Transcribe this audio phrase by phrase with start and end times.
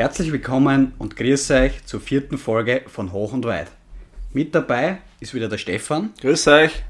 [0.00, 3.66] Herzlich willkommen und grüß euch zur vierten Folge von Hoch und Weit.
[4.32, 6.14] Mit dabei ist wieder der Stefan.
[6.22, 6.82] Grüß euch.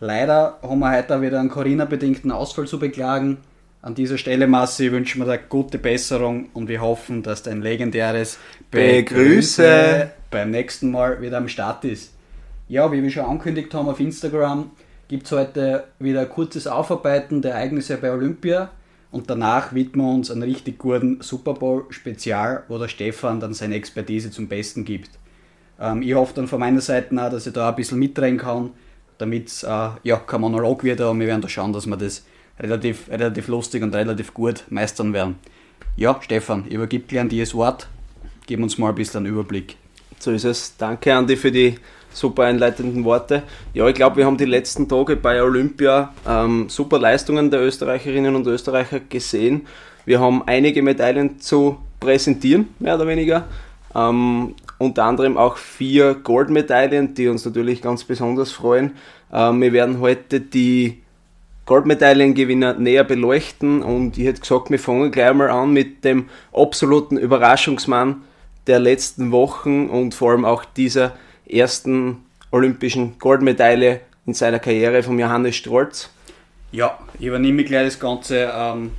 [0.00, 3.36] Leider haben wir heute wieder einen Corona-bedingten Ausfall zu beklagen.
[3.80, 8.40] An dieser Stelle, Massi, wünschen wir dir gute Besserung und wir hoffen, dass dein legendäres
[8.72, 12.12] Begrüße beim nächsten Mal wieder am Start ist.
[12.66, 14.72] Ja, wie wir schon angekündigt haben auf Instagram,
[15.06, 18.72] gibt es heute wieder ein kurzes Aufarbeiten der Ereignisse bei Olympia
[19.10, 23.54] und danach widmen wir uns einem richtig guten Super Bowl Spezial, wo der Stefan dann
[23.54, 25.10] seine Expertise zum Besten gibt.
[25.80, 28.70] Ähm, ich hoffe dann von meiner Seite auch, dass ich da ein bisschen mitreden kann,
[29.16, 32.24] damit es äh, ja, kein Monolog wird, aber wir werden da schauen, dass wir das
[32.58, 35.36] relativ, relativ lustig und relativ gut meistern werden.
[35.96, 37.88] Ja, Stefan, ich übergebe gleich an dir das Wort.
[38.46, 39.76] Gib uns mal ein bisschen einen Überblick.
[40.18, 40.76] So ist es.
[40.76, 41.76] Danke, Andi, für die
[42.18, 43.42] super einleitenden Worte.
[43.74, 48.34] Ja, ich glaube, wir haben die letzten Tage bei Olympia ähm, super Leistungen der Österreicherinnen
[48.34, 49.66] und Österreicher gesehen.
[50.04, 53.44] Wir haben einige Medaillen zu präsentieren, mehr oder weniger.
[53.94, 58.92] Ähm, unter anderem auch vier Goldmedaillen, die uns natürlich ganz besonders freuen.
[59.32, 61.02] Ähm, wir werden heute die
[61.66, 67.18] Goldmedaillengewinner näher beleuchten und ich hätte gesagt, wir fangen gleich mal an mit dem absoluten
[67.18, 68.22] Überraschungsmann
[68.66, 71.12] der letzten Wochen und vor allem auch dieser
[71.48, 76.10] ersten olympischen Goldmedaille in seiner Karriere von Johannes Strolz.
[76.72, 78.50] Ja, ich übernehme gleich das Ganze.
[78.54, 78.90] Ähm,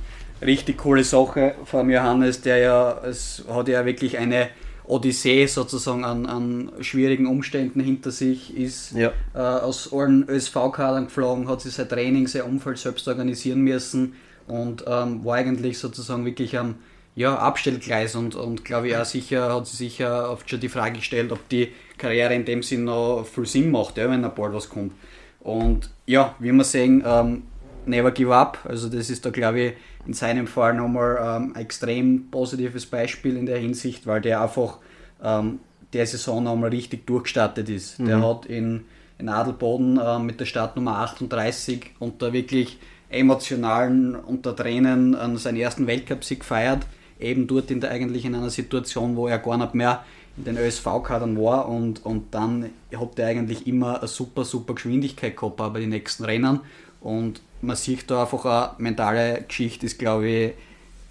[0.42, 4.48] richtig coole Sache von Johannes, der ja, es hat ja wirklich eine
[4.84, 9.12] Odyssee sozusagen an, an schwierigen Umständen hinter sich, ist ja.
[9.34, 14.14] äh, aus allen ÖSV-Kadern geflogen, hat sich sein Training, sein Umfeld selbst organisieren müssen
[14.48, 16.76] und ähm, war eigentlich sozusagen wirklich am
[17.14, 20.98] ja, Abstellgleis und, und glaube ich auch sicher, hat sie sicher oft schon die Frage
[20.98, 24.54] gestellt, ob die Karriere in dem Sinn noch viel Sinn macht, ja, wenn ein bald
[24.54, 24.92] was kommt.
[25.40, 27.42] Und ja, wie wir sehen, ähm,
[27.86, 28.58] never give up.
[28.64, 29.72] Also das ist da glaube ich
[30.06, 34.78] in seinem Fall nochmal ähm, ein extrem positives Beispiel in der Hinsicht, weil der einfach
[35.22, 35.60] ähm,
[35.92, 37.98] der Saison nochmal richtig durchgestartet ist.
[37.98, 38.06] Mhm.
[38.06, 38.84] Der hat in,
[39.18, 42.78] in Adelboden äh, mit der Startnummer 38 unter wirklich
[43.08, 46.86] emotionalen, unter Tränen an seinen ersten Weltcup-Sieg gefeiert
[47.20, 50.04] eben dort in der, eigentlich in einer Situation, wo er gar nicht mehr
[50.36, 55.36] in den ÖSV-Kadern war und, und dann hat er eigentlich immer eine super, super Geschwindigkeit
[55.36, 56.60] gehabt bei den nächsten Rennen
[57.00, 60.52] und man sieht da einfach eine mentale Geschichte ist, glaube ich,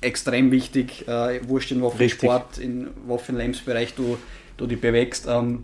[0.01, 4.17] extrem wichtig, äh, wurscht in welchem Sport, in welchem Lebensbereich du,
[4.57, 5.27] du dich bewegst.
[5.27, 5.63] Ähm,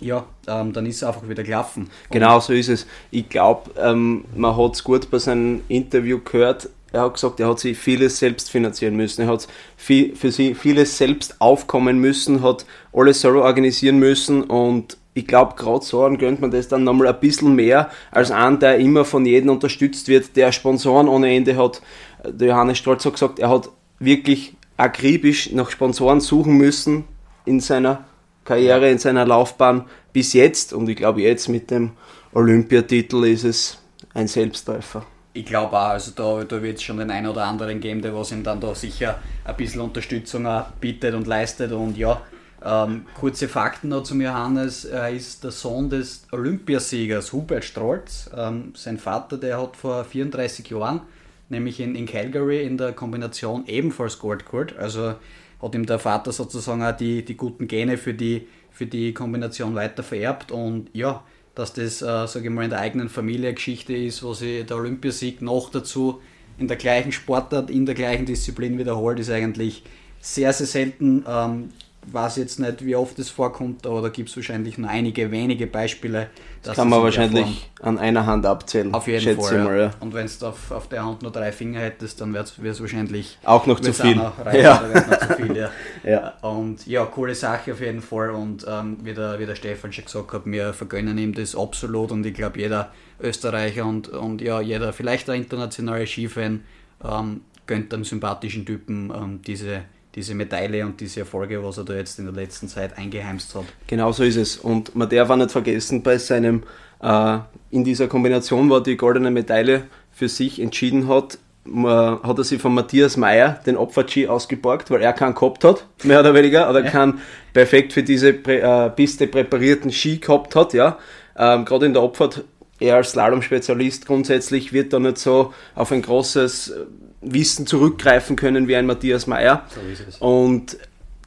[0.00, 1.88] ja, ähm, dann ist es einfach wieder gelaufen.
[2.10, 2.86] Genau so ist es.
[3.10, 7.48] Ich glaube, ähm, man hat es gut bei seinem Interview gehört, er hat gesagt, er
[7.48, 9.22] hat sich vieles selbst finanzieren müssen.
[9.22, 14.96] Er hat viel, für sie vieles selbst aufkommen müssen, hat alles selber organisieren müssen und
[15.16, 18.78] ich glaube, gerade so gönnt man das dann nochmal ein bisschen mehr als einen, der
[18.78, 21.82] immer von jedem unterstützt wird, der Sponsoren ohne Ende hat.
[22.24, 27.04] Der Johannes Stolz hat gesagt, er hat wirklich akribisch nach Sponsoren suchen müssen
[27.44, 28.04] in seiner
[28.44, 30.72] Karriere, in seiner Laufbahn bis jetzt.
[30.72, 31.92] Und ich glaube, jetzt mit dem
[32.32, 33.78] Olympiatitel ist es
[34.14, 37.80] ein Selbsttreffer ich glaube auch, also da, da wird es schon den einen oder anderen
[37.80, 40.48] geben, der was ihm dann da sicher ein bisschen Unterstützung
[40.80, 41.72] bietet und leistet.
[41.72, 42.22] Und ja,
[42.64, 44.84] ähm, kurze Fakten noch zum Johannes.
[44.84, 48.30] Er ist der Sohn des Olympiasiegers Hubert Strolz.
[48.34, 51.00] Ähm, sein Vater, der hat vor 34 Jahren,
[51.48, 54.76] nämlich in, in Calgary, in der Kombination ebenfalls Gold geholt.
[54.78, 55.16] Also
[55.60, 59.74] hat ihm der Vater sozusagen auch die, die guten Gene für die, für die Kombination
[59.74, 60.52] weiter vererbt.
[60.52, 64.34] Und ja, dass das, äh, sage ich mal, in der eigenen Familie Geschichte ist, wo
[64.34, 66.20] sich der Olympiasieg noch dazu
[66.58, 69.82] in der gleichen Sportart, in der gleichen Disziplin wiederholt, ist eigentlich
[70.20, 71.24] sehr, sehr selten.
[71.28, 71.70] Ähm,
[72.12, 75.66] weiß jetzt nicht, wie oft es vorkommt, aber da gibt es wahrscheinlich nur einige wenige
[75.66, 76.28] Beispiele.
[76.62, 78.92] Das kann man wahrscheinlich an einer Hand abzählen.
[78.94, 79.64] Auf jeden Fall.
[79.64, 79.90] Mal, ja.
[80.00, 83.38] Und wenn du auf, auf der Hand nur drei Finger hättest, dann wäre es wahrscheinlich
[83.44, 84.18] auch noch zu viel.
[84.18, 84.82] Reichen, ja.
[84.82, 85.70] noch zu viel ja.
[86.04, 86.28] ja.
[86.40, 88.30] Und ja, coole Sache auf jeden Fall.
[88.30, 92.12] Und ähm, wie, der, wie der Stefan schon gesagt hat, wir vergönnen ihm das absolut.
[92.12, 96.64] Und ich glaube, jeder Österreicher und, und ja, jeder, vielleicht der internationale Skifan,
[97.04, 99.82] ähm, gönnt einem sympathischen Typen ähm, diese
[100.14, 103.64] diese Medaille und diese Erfolge, was er da jetzt in der letzten Zeit eingeheimst hat.
[103.86, 104.56] Genau so ist es.
[104.56, 106.62] Und man darf auch nicht vergessen, bei seinem,
[107.02, 107.38] äh,
[107.70, 112.60] in dieser Kombination, wo er die goldene Medaille für sich entschieden hat, hat er sich
[112.60, 116.84] von Matthias Meyer den Opfer-G ausgeborgt, weil er keinen gehabt hat, mehr oder weniger, oder
[116.84, 116.90] ja.
[116.90, 117.20] keinen
[117.54, 120.98] perfekt für diese Prä äh, Piste präparierten Ski gehabt hat, ja.
[121.36, 122.44] Ähm, Gerade in der Opfert,
[122.80, 126.74] er als Slalom-Spezialist grundsätzlich wird da nicht so auf ein großes
[127.20, 129.64] Wissen zurückgreifen können wie ein Matthias Meyer.
[130.10, 130.24] So.
[130.24, 130.76] Und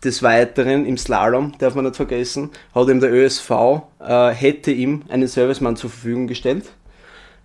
[0.03, 3.51] des Weiteren im Slalom, darf man nicht vergessen, hat ihm der ÖSV,
[3.99, 6.65] äh, hätte ihm einen Servicemann zur Verfügung gestellt.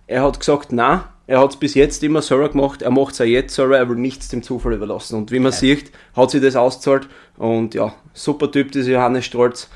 [0.05, 3.21] Er hat gesagt, na, er hat es bis jetzt immer selber gemacht, er macht es
[3.21, 5.15] auch jetzt selber, er will nichts dem Zufall überlassen.
[5.15, 5.57] Und wie man ja.
[5.57, 7.07] sieht, hat sich das ausgezahlt.
[7.37, 9.69] Und ja, super Typ, dieser Johannes Strolz.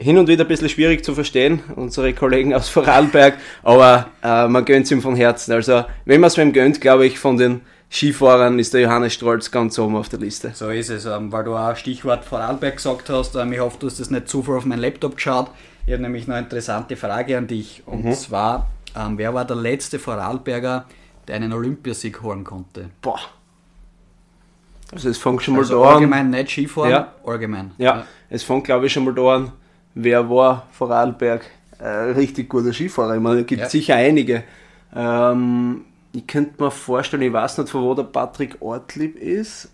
[0.00, 3.34] Hin und wieder ein bisschen schwierig zu verstehen, unsere Kollegen aus Vorarlberg,
[3.64, 5.52] aber äh, man gönnt es ihm von Herzen.
[5.52, 9.50] Also, wenn man es ihm gönnt, glaube ich, von den Skifahrern ist der Johannes Strolz
[9.50, 10.52] ganz oben auf der Liste.
[10.54, 13.34] So ist es, ähm, weil du auch Stichwort Vorarlberg gesagt hast.
[13.34, 15.50] Ähm, ich hoffe, du hast das nicht zuvor auf meinen Laptop geschaut.
[15.86, 17.82] Ich habe nämlich noch eine interessante Frage an dich.
[17.86, 18.12] Und mhm.
[18.12, 20.84] zwar, ähm, wer war der letzte Vorarlberger,
[21.26, 22.90] der einen Olympiasieg holen konnte?
[23.00, 23.20] Boah.
[24.92, 25.94] Also es fängt schon mal also da an.
[25.96, 27.12] Allgemein nicht Skifahren, ja.
[27.24, 27.72] allgemein.
[27.78, 28.04] Ja, ja.
[28.30, 29.52] es fängt glaube ich schon mal da an,
[29.98, 31.44] wer war Vorarlberg
[31.78, 33.16] äh, richtig guter Skifahrer.
[33.16, 33.68] Ich meine, es gibt ja.
[33.68, 34.44] sicher einige.
[34.94, 39.68] Ähm, ich könnte mir vorstellen, ich weiß nicht, von wo der Patrick Ortlieb ist.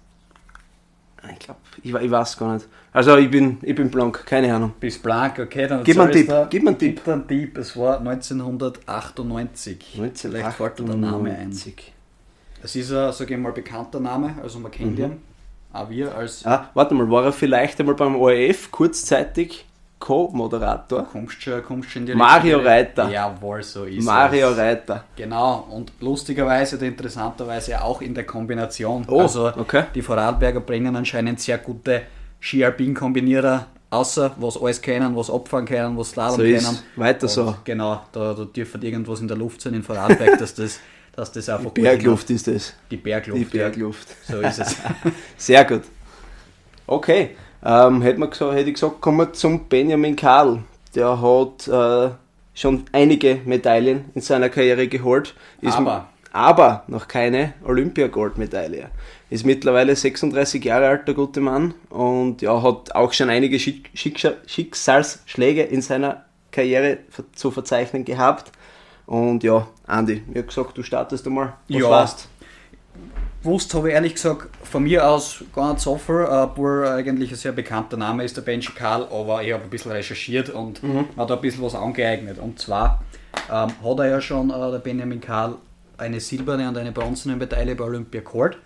[1.32, 2.67] Ich glaube, ich, ich, weiß gar nicht.
[2.93, 4.75] Also ich bin, ich bin blank, keine Ahnung.
[4.79, 6.29] Bist blank, okay, dann gib mir einen Tipp.
[6.29, 7.09] Da, gib mir einen Tipp.
[7.09, 7.56] einen Tipp.
[7.56, 9.99] Es war 1998.
[9.99, 10.21] 1998.
[10.21, 11.50] Vielleicht fällt der Name ein.
[11.50, 15.05] Es ist ein, sage ich mal, bekannter Name, also man kennt mhm.
[15.05, 15.23] ihn.
[15.73, 16.44] Auch wir als.
[16.44, 19.65] Ah, warte mal, war er vielleicht einmal beim ORF kurzzeitig?
[20.05, 21.05] Co-Moderator.
[21.05, 22.73] Kommst schon, kommst schon in die Mario Richtung.
[22.73, 23.09] Reiter.
[23.09, 24.59] Jawohl, so ist Mario es.
[24.59, 25.05] Reiter.
[25.17, 29.06] Genau, und lustigerweise oder interessanterweise auch in der Kombination.
[29.09, 29.85] Oh, also okay.
[29.95, 32.03] die Vorarlberger bringen anscheinend sehr gute
[32.39, 36.79] Ski-Alpin-Kombinierer außer was alles können, was abfahren können, was Slalom so können.
[36.97, 37.57] Weiter und so.
[37.65, 40.81] Genau, da, da dürfte irgendwas in der Luft sein in Vorarlberg, dass das,
[41.17, 42.75] dass das einfach Die Bergluft ist das.
[42.91, 43.41] Die Bergluft.
[43.41, 44.09] Die Bergluft.
[44.29, 44.35] Ja.
[44.35, 44.77] So ist es.
[45.39, 45.85] Sehr gut.
[46.87, 47.31] Okay,
[47.64, 50.61] ähm, hätte, man gesagt, hätte ich gesagt, kommen wir zum Benjamin Karl.
[50.94, 52.14] Der hat äh,
[52.55, 55.34] schon einige Medaillen in seiner Karriere geholt.
[55.61, 56.08] Ist aber.
[56.32, 58.90] aber noch keine Olympiagoldmedaille.
[59.31, 61.75] Ist mittlerweile 36 Jahre alt, der gute Mann.
[61.90, 63.90] Und ja, hat auch schon einige Schick
[64.46, 66.99] Schicksalsschläge in seiner Karriere
[67.34, 68.52] zu verzeichnen gehabt.
[69.06, 71.55] Und ja, Andi, wie gesagt, du startest einmal.
[71.69, 72.28] Was ja, warst?
[73.44, 77.37] Gewusst habe ich ehrlich gesagt von mir aus gar nicht so viel, obwohl eigentlich ein
[77.37, 81.08] sehr bekannter Name ist, der Benji Karl, aber ich habe ein bisschen recherchiert und mhm.
[81.17, 82.38] hat ein bisschen was angeeignet.
[82.38, 83.05] Und zwar
[83.50, 85.56] ähm, hat er ja schon, äh, der Benjamin Karl,
[85.99, 88.56] eine silberne und eine bronzene Medaille bei Olympia geholt.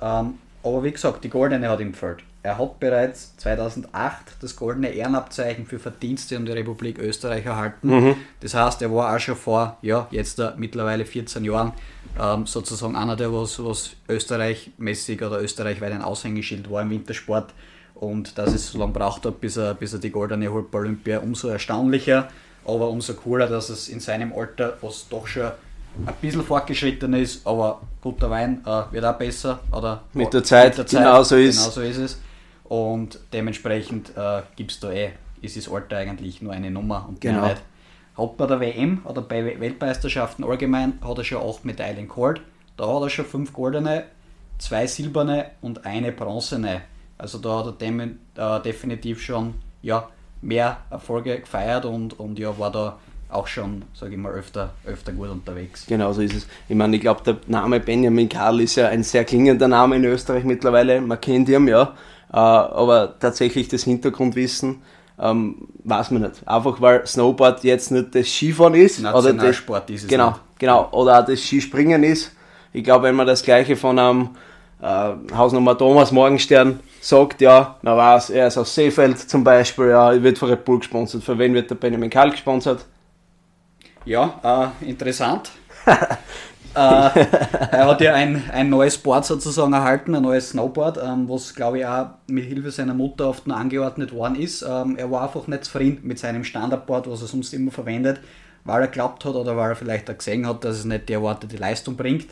[0.00, 2.22] Ähm, aber wie gesagt, die goldene hat ihm gefällt.
[2.42, 7.88] Er hat bereits 2008 das goldene Ehrenabzeichen für Verdienste um die Republik Österreich erhalten.
[7.88, 8.16] Mhm.
[8.40, 11.72] Das heißt, er war auch schon vor, ja, jetzt da mittlerweile 14 Jahren
[12.18, 17.52] ähm, sozusagen einer, der was, was Österreich-mäßig oder österreichweit ein Aushängeschild war im Wintersport.
[17.94, 20.78] Und dass es so lange braucht hat, bis er, bis er die goldene holt bei
[20.78, 22.28] Olympia, umso erstaunlicher,
[22.64, 25.50] aber umso cooler, dass es in seinem Alter, was doch schon
[26.06, 29.60] ein bisschen fortgeschritten ist, aber guter Wein äh, wird auch besser.
[29.70, 32.18] Oder mit der Zeit, mit der Zeit genau so ist, genau so ist es.
[32.70, 35.10] Und dementsprechend äh, gibt es da eh,
[35.42, 37.48] ist das Alter eigentlich nur eine Nummer und genau.
[37.48, 37.60] nicht
[38.16, 42.40] hat bei der WM oder bei Weltmeisterschaften allgemein hat er schon acht Medaillen geholt.
[42.76, 44.04] Da hat er schon fünf goldene,
[44.58, 46.82] zwei silberne und eine bronzene.
[47.18, 50.08] Also da hat er dem, äh, definitiv schon ja,
[50.40, 55.12] mehr Erfolge gefeiert und, und ja, war da auch schon, sage ich mal, öfter, öfter
[55.12, 55.86] gut unterwegs.
[55.86, 56.46] Genau so ist es.
[56.68, 60.04] Ich meine, ich glaube, der Name Benjamin Karl ist ja ein sehr klingender Name in
[60.04, 61.00] Österreich mittlerweile.
[61.00, 61.94] Man kennt ihn ja.
[62.32, 64.82] Äh, aber tatsächlich das Hintergrundwissen
[65.20, 66.46] ähm, weiß man nicht.
[66.46, 69.00] Einfach weil Snowboard jetzt nicht das Skifahren ist.
[69.00, 70.40] Oder das, ist es Genau, nicht.
[70.58, 70.88] genau.
[70.92, 72.32] Oder auch das Skispringen ist.
[72.72, 74.30] Ich glaube, wenn man das gleiche von einem
[74.80, 80.22] äh, Hausnummer Thomas Morgenstern sagt, ja, man weiß, er ist aus Seefeld zum Beispiel, ja,
[80.22, 81.22] wird von Red Bull gesponsert.
[81.22, 82.86] Für wen wird der Benjamin Kalk gesponsert?
[84.04, 85.50] Ja, äh, interessant.
[86.74, 91.54] äh, er hat ja ein, ein neues Board sozusagen erhalten, ein neues Snowboard, ähm, was
[91.54, 94.62] glaube ich auch mit Hilfe seiner Mutter oft noch angeordnet worden ist.
[94.62, 98.20] Ähm, er war einfach nicht zufrieden mit seinem Standardboard, was er sonst immer verwendet,
[98.64, 101.14] weil er glaubt hat oder weil er vielleicht auch gesehen hat, dass es nicht die
[101.14, 102.28] erwartete Leistung bringt.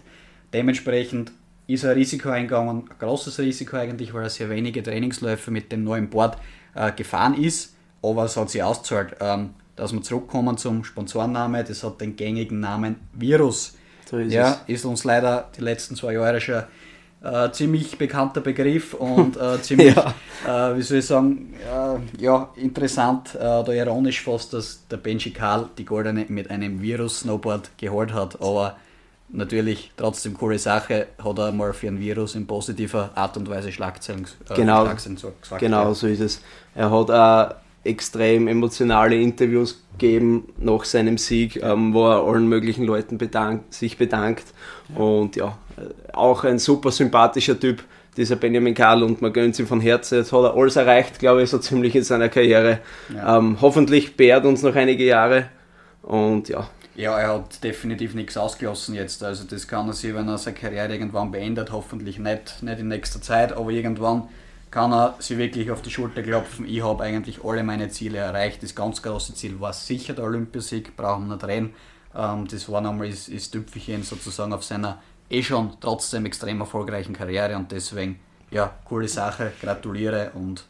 [0.53, 1.33] Dementsprechend
[1.67, 5.71] ist er ein Risiko eingegangen, ein großes Risiko eigentlich, weil er sehr wenige Trainingsläufe mit
[5.73, 6.39] dem neuen Board
[6.75, 9.17] äh, gefahren ist, aber es hat sich ausgezahlt.
[9.21, 13.77] Ähm, dass wir zurückkommen zum Sponsorname, das hat den gängigen Namen Virus.
[14.09, 14.77] So ist ja, es.
[14.77, 16.63] ist uns leider die letzten zwei Jahre schon
[17.23, 20.71] äh, ziemlich bekannter Begriff und äh, ziemlich, ja.
[20.71, 25.31] äh, wie soll ich sagen, äh, ja, interessant äh, oder ironisch fast, dass der Benji
[25.33, 28.77] Karl die Goldene mit einem Virus-Snowboard geholt hat, aber
[29.29, 33.73] natürlich trotzdem coole Sache, hat er mal für ein Virus in positiver Art und Weise
[33.73, 35.61] Schlagzeilen, äh, genau, Schlagzeilen gesagt.
[35.61, 35.95] Genau, ja.
[35.95, 36.41] so ist es.
[36.75, 42.85] Er hat auch extrem emotionale Interviews gegeben nach seinem Sieg, ähm, wo er allen möglichen
[42.85, 44.45] Leuten bedankt, sich bedankt.
[44.95, 45.57] Und ja,
[46.13, 47.83] auch ein super sympathischer Typ,
[48.17, 50.19] dieser Benjamin Karl, und man gönnt ihm von Herzen.
[50.19, 52.81] Jetzt hat er alles erreicht, glaube ich, so ziemlich in seiner Karriere.
[53.15, 53.39] Ja.
[53.39, 55.47] Ähm, hoffentlich beehrt uns noch einige Jahre.
[56.03, 59.23] Und ja, Ja, er hat definitiv nichts ausgelassen jetzt.
[59.23, 62.89] Also das kann er sich, wenn er seine Karriere irgendwann beendet, hoffentlich nicht, nicht in
[62.89, 64.29] nächster Zeit, aber irgendwann
[64.71, 66.67] kann er sich wirklich auf die Schulter klopfen.
[66.67, 68.63] Ich habe eigentlich alle meine Ziele erreicht.
[68.63, 71.75] Das ganz große Ziel war sicher der Olympiasieg, brauchen wir nicht reden.
[72.15, 74.99] Ähm, das war nochmal das, das Tüpfelchen sozusagen auf seiner
[75.31, 78.19] eh schon trotzdem extrem erfolgreichen Karriere und deswegen,
[78.51, 80.65] ja, coole Sache, gratuliere und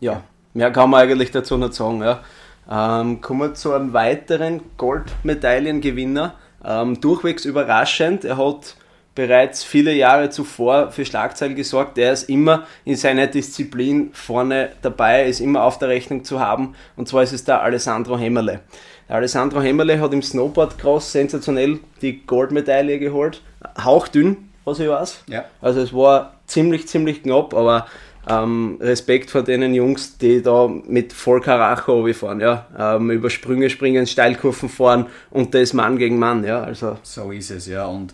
[0.00, 0.22] ja,
[0.52, 2.02] mehr kann man eigentlich dazu nicht sagen.
[2.02, 2.20] Ja.
[2.68, 6.34] Ähm, kommen wir zu einem weiteren Goldmedaillengewinner.
[6.64, 8.24] Ähm, durchwegs überraschend.
[8.24, 8.76] Er hat
[9.16, 11.98] bereits viele Jahre zuvor für Schlagzeilen gesorgt.
[11.98, 16.76] Er ist immer in seiner Disziplin vorne dabei, ist immer auf der Rechnung zu haben.
[16.94, 18.60] Und zwar ist es der Alessandro Hemmerle.
[19.08, 23.42] Der Alessandro Hemmerle hat im Snowboard-Cross sensationell die Goldmedaille geholt.
[23.82, 25.24] Hauchdünn, was ich weiß.
[25.28, 25.46] Ja.
[25.60, 27.86] Also es war ziemlich, ziemlich knapp, aber
[28.28, 32.66] ähm, Respekt vor denen Jungs, die da mit voll Karacho fahren, ja.
[32.78, 36.62] Ähm, über Sprünge springen, Steilkurven fahren und das Mann gegen Mann, ja.
[36.62, 36.98] Also.
[37.02, 37.86] So ist es, ja.
[37.86, 38.12] Und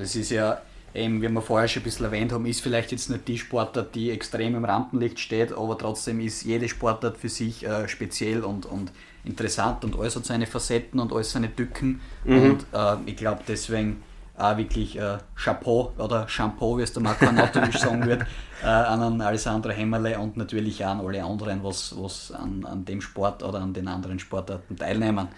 [0.00, 0.60] es ist ja
[0.94, 3.94] eben, wie wir vorher schon ein bisschen erwähnt haben, ist vielleicht jetzt nicht die Sportart,
[3.94, 8.66] die extrem im Rampenlicht steht, aber trotzdem ist jede Sportart für sich äh, speziell und,
[8.66, 8.90] und
[9.24, 12.00] interessant und alles hat seine Facetten und alles seine Tücken.
[12.24, 12.42] Mhm.
[12.42, 14.02] Und äh, ich glaube deswegen
[14.36, 18.22] auch wirklich äh, Chapeau oder Shampoo, wie es der Marco Anatovic sagen wird,
[18.62, 23.00] äh, an Alessandro Hemmerle und natürlich auch an alle anderen, was, was an, an dem
[23.00, 25.28] Sport oder an den anderen Sportarten teilnehmen.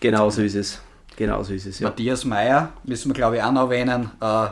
[0.00, 0.82] Genau so ist es.
[1.18, 1.88] Genau so ist es, ja.
[1.88, 4.10] Matthias Meyer müssen wir glaube ich auch noch erwähnen.
[4.20, 4.46] Äh,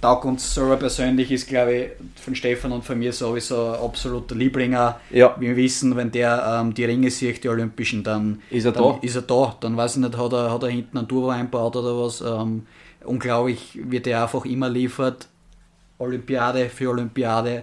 [0.00, 1.90] Taugt uns selber persönlich ist, glaube ich,
[2.22, 4.98] von Stefan und von mir sowieso ein absoluter Lieblinger.
[5.10, 5.36] Ja.
[5.38, 8.98] Wir wissen, wenn der ähm, die Ringe sieht, die Olympischen, dann ist er dann da.
[9.02, 9.54] Ist er da.
[9.60, 12.22] Dann weiß ich nicht, hat er, hat er hinten einen Turbo eingebaut oder was.
[12.22, 12.66] Ähm,
[13.04, 15.28] unglaublich wird er einfach immer liefert.
[15.98, 17.62] Olympiade für Olympiade,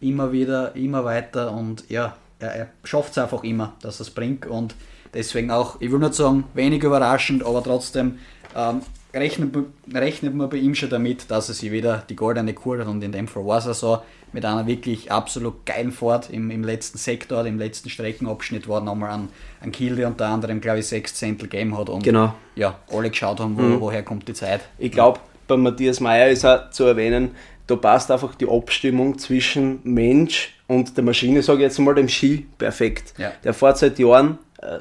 [0.00, 4.10] immer wieder, immer weiter und ja, er, er schafft es einfach immer, dass er es
[4.10, 4.74] bringt und
[5.14, 8.18] deswegen auch, ich will nicht sagen, wenig überraschend, aber trotzdem
[8.56, 8.82] ähm,
[9.14, 9.54] rechnet,
[9.92, 13.02] rechnet man bei ihm schon damit, dass er sich wieder die goldene Kur hat und
[13.02, 13.98] in dem Fall war es so,
[14.32, 19.10] mit einer wirklich absolut geilen Fahrt im, im letzten Sektor, im letzten Streckenabschnitt war nochmal
[19.12, 19.28] ein,
[19.62, 22.34] ein Kiel, der unter anderem, glaube ich, sechs Zehntel gegeben hat und genau.
[22.54, 23.80] ja, alle geschaut haben, wo, mhm.
[23.80, 24.60] woher kommt die Zeit.
[24.78, 27.30] Ich glaube, bei Matthias Meyer ist auch zu erwähnen,
[27.66, 32.08] da passt einfach die Abstimmung zwischen Mensch und der Maschine, sage ich jetzt mal, dem
[32.08, 33.14] Ski perfekt.
[33.18, 33.32] Ja.
[33.44, 34.38] Der fährt seit Jahren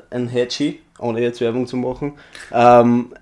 [0.10, 2.14] ein Headski, ohne jetzt Werbung zu machen.
[2.52, 3.14] Ähm,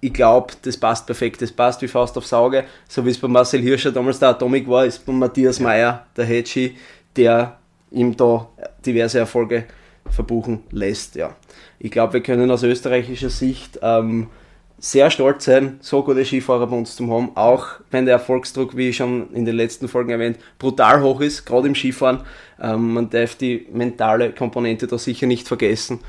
[0.00, 2.64] ich glaube, das passt perfekt, das passt wie Faust aufs Auge.
[2.88, 5.58] So wie es bei Marcel Hirscher damals der Atomic war, ist bei Matthias.
[5.58, 6.76] Meyer der Hedgie,
[7.16, 7.58] der
[7.90, 8.48] ihm da
[8.84, 9.64] diverse Erfolge
[10.10, 11.16] verbuchen lässt.
[11.16, 11.34] Ja.
[11.78, 14.28] Ich glaube, wir können aus österreichischer Sicht ähm,
[14.78, 18.92] sehr stolz sein, so gute Skifahrer bei uns zu haben, auch wenn der Erfolgsdruck, wie
[18.92, 22.20] schon in den letzten Folgen erwähnt, brutal hoch ist, gerade im Skifahren.
[22.60, 26.00] Ähm, man darf die mentale Komponente da sicher nicht vergessen.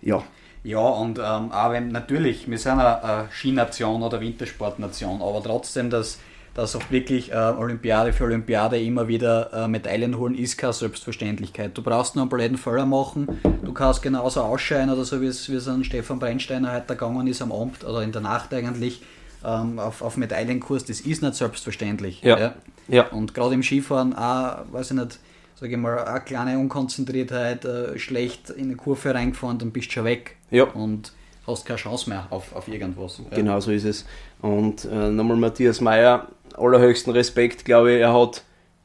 [0.00, 0.22] Ja,
[0.64, 6.18] ja, und ähm, auch wenn natürlich, wir sind eine, Skination oder Wintersportnation, aber trotzdem, dass,
[6.54, 11.76] dass auch wirklich äh, Olympiade für Olympiade immer wieder äh, Medaillen holen, ist keine Selbstverständlichkeit.
[11.76, 15.68] Du brauchst nur einen blöden Fehler machen, du kannst genauso ausscheiden oder so, wie es,
[15.68, 19.02] an Stefan Brennsteiner heute gegangen ist am Abend oder in der Nacht eigentlich
[19.44, 22.22] ähm, auf, auf Medaillenkurs, das ist nicht selbstverständlich.
[22.22, 22.38] Ja.
[22.38, 22.54] ja.
[22.88, 23.08] ja.
[23.08, 25.18] Und gerade im Skifahren auch, weiß ich nicht,
[25.56, 29.92] sage ich mal, eine kleine Unkonzentriertheit, äh, schlecht in eine Kurve reingefahren, dann bist du
[29.92, 30.36] schon weg.
[30.50, 30.64] Ja.
[30.64, 31.12] Und
[31.46, 33.20] hast keine Chance mehr auf, auf irgendwas.
[33.30, 34.04] Genau so ist es.
[34.40, 38.42] Und äh, nochmal Matthias Meyer, allerhöchsten Respekt, glaube ich, er hat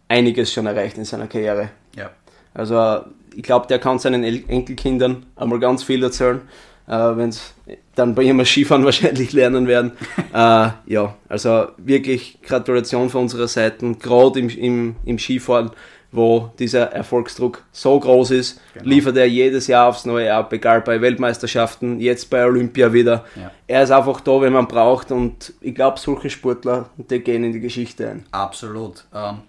[0.08, 1.70] einiges schon erreicht in seiner Karriere.
[1.96, 2.10] Ja.
[2.54, 3.04] Also
[3.36, 6.42] ich glaube, der kann seinen Enkelkindern einmal ganz viel erzählen,
[6.90, 7.42] äh, wenn sie
[7.96, 9.92] dann bei ihm Skifahren wahrscheinlich lernen werden.
[10.34, 15.72] äh, ja, also wirklich Gratulation von unserer Seite, gerade im, im, im Skifahren
[16.12, 18.90] wo dieser Erfolgsdruck so groß ist, genau.
[18.90, 23.26] liefert er jedes Jahr aufs Neue ab, egal bei Weltmeisterschaften, jetzt bei Olympia wieder.
[23.36, 23.52] Ja.
[23.68, 27.54] Er ist einfach da, wenn man braucht und ich glaube, solche Sportler, die gehen in
[27.54, 28.26] die Geschichte ein.
[28.32, 29.06] Absolut.
[29.14, 29.42] Ähm,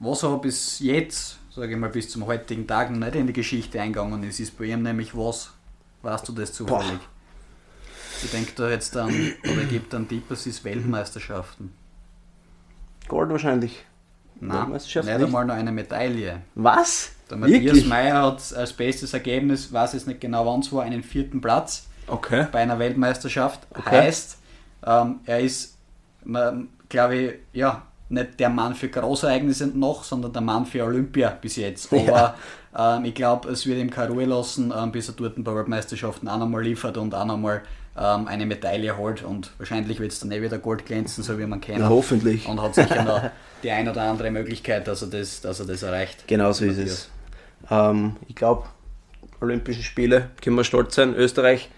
[0.00, 3.80] was aber bis jetzt, sage ich mal, bis zum heutigen Tag nicht in die Geschichte
[3.80, 5.52] eingegangen ist, ist bei ihm nämlich was?
[6.02, 7.00] Weißt du das zufällig?
[8.22, 9.08] Ich denke da jetzt an,
[9.44, 9.94] oder gibt
[10.30, 11.72] es ist Weltmeisterschaften.
[13.06, 13.84] Gold wahrscheinlich.
[14.40, 16.42] Nein, nicht einmal noch eine Medaille.
[16.54, 17.12] Was?
[17.30, 17.86] Der Matthias Wirklich?
[17.86, 21.88] Meyer hat als bestes Ergebnis, weiß es nicht genau wann es war, einen vierten Platz
[22.06, 22.46] okay.
[22.52, 23.66] bei einer Weltmeisterschaft.
[23.70, 23.90] Okay.
[23.90, 24.38] Heißt,
[24.86, 25.76] ähm, er ist,
[26.88, 31.56] glaube ich, ja, nicht der Mann für Großereignisse noch, sondern der Mann für Olympia bis
[31.56, 31.92] jetzt.
[31.92, 32.34] Aber
[32.76, 32.96] ja.
[32.96, 36.28] ähm, ich glaube, es wird ihm keine Ruhe lassen, ähm, bis er dort bei Weltmeisterschaften
[36.28, 37.62] auch nochmal liefert und auch nochmal
[37.96, 39.22] ähm, eine Medaille holt.
[39.22, 41.80] Und wahrscheinlich wird es dann eh wieder Gold glänzen, so wie man kennt.
[41.80, 42.46] Ja, hoffentlich.
[42.46, 43.22] Und hat sicher noch
[43.62, 46.26] die ein oder andere Möglichkeit, dass er das, dass er das erreicht.
[46.26, 47.10] Genau so ist es.
[47.70, 48.64] Ähm, ich glaube,
[49.40, 51.14] Olympische Spiele können wir stolz sein.
[51.14, 51.68] Österreich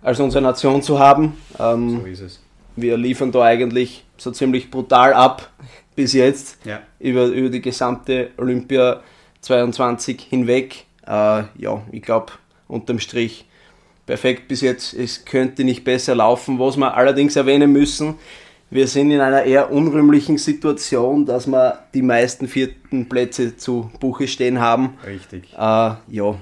[0.00, 1.36] als unsere Nation zu haben.
[1.58, 2.41] Ähm, So ist es.
[2.76, 5.50] Wir liefern da eigentlich so ziemlich brutal ab
[5.94, 6.80] bis jetzt Ja.
[6.98, 9.02] über, über die gesamte Olympia
[9.42, 10.86] 22 hinweg.
[11.06, 11.10] Äh,
[11.58, 12.32] ja, ich glaube,
[12.68, 13.44] unterm Strich
[14.06, 14.94] perfekt bis jetzt.
[14.94, 16.58] Es könnte nicht besser laufen.
[16.58, 18.14] Was wir allerdings erwähnen müssen,
[18.70, 24.26] wir sind in einer eher unrühmlichen Situation, dass wir die meisten vierten Plätze zu Buche
[24.28, 24.94] stehen haben.
[25.06, 25.52] Richtig.
[25.52, 26.34] Äh, ja,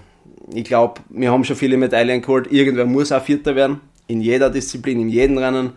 [0.55, 2.53] ich glaube, wir haben schon viele Medaillen geholt.
[2.53, 3.81] Irgendwer muss auch Vierter werden.
[4.07, 5.73] In jeder Disziplin, in jedem Rennen.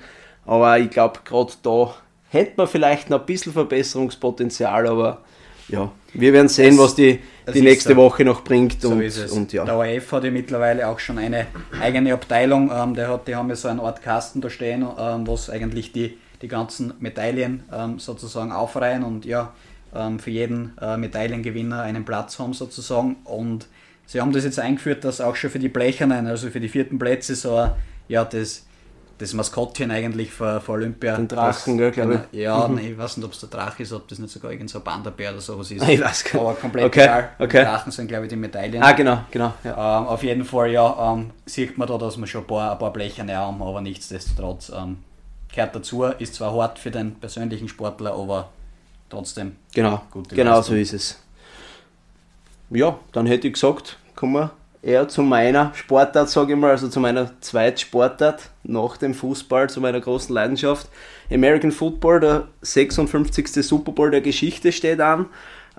[0.46, 1.94] Aber ich glaube, gerade da
[2.30, 4.88] hätte man vielleicht noch ein bisschen Verbesserungspotenzial.
[4.88, 5.22] Aber
[5.70, 7.20] ja, wir werden sehen, Es- was die,
[7.54, 7.96] die nächste so.
[7.96, 8.82] Woche noch bringt.
[8.82, 9.64] So und, und ja.
[9.66, 11.48] Der ORF hat ja mittlerweile auch schon eine
[11.80, 12.72] eigene Abteilung.
[12.74, 15.92] Ähm, der hat, die haben ja so eine Art Kasten da stehen, ähm, was eigentlich
[15.92, 19.54] die, die ganzen Medaillen ähm, sozusagen aufreihen und ja,
[19.96, 23.18] ähm, für jeden äh, Medaillengewinner einen Platz haben sozusagen.
[23.24, 23.68] Und
[24.06, 27.00] sie haben das jetzt eingeführt, dass auch schon für die Blechernen, also für die vierten
[27.00, 27.72] Plätze, so ein,
[28.10, 28.66] ja, das,
[29.24, 31.16] das Maskottchen eigentlich für, für Olympia.
[31.16, 32.40] Den Drachen, gell, glaub ich.
[32.40, 34.68] Ja, nee, ich weiß nicht, ob es der Drache ist, ob das nicht sogar irgendein
[34.68, 35.88] so ein Panda-Bär oder sowas ist.
[35.88, 36.42] Ich weiß gar nicht.
[36.50, 37.30] Aber komplett Okay, egal.
[37.40, 37.60] okay.
[37.60, 38.84] Die Drachen sind, glaube ich, die Medaillen.
[38.84, 39.54] Ah, genau, genau.
[39.64, 40.00] Ja.
[40.02, 42.80] Ähm, auf jeden Fall, ja, ähm, sieht man da, dass wir schon ein paar, ein
[42.80, 44.98] paar Blecherne haben, aber nichtsdestotrotz ähm,
[45.54, 46.04] gehört dazu.
[46.04, 48.50] Ist zwar hart für den persönlichen Sportler, aber
[49.10, 49.56] trotzdem.
[49.74, 50.76] Genau, Gute genau Leistung.
[50.76, 51.20] so ist es.
[52.70, 54.52] Ja, dann hätte ich gesagt, kommen wir
[54.84, 59.80] eher zu meiner Sportart, sage ich mal, also zu meiner Zweitsportart nach dem Fußball, zu
[59.82, 60.90] meiner großen Leidenschaft.
[61.32, 63.66] American Football, der 56.
[63.66, 65.28] Super Bowl der Geschichte steht an.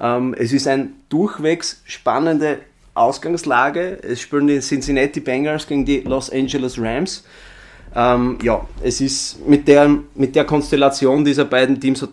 [0.01, 2.61] Ähm, es ist eine durchwegs spannende
[2.95, 3.99] Ausgangslage.
[4.03, 7.25] Es spielen die Cincinnati Bengals gegen die Los Angeles Rams.
[7.95, 12.11] Ähm, ja, es ist mit der, mit der Konstellation dieser beiden Teams hat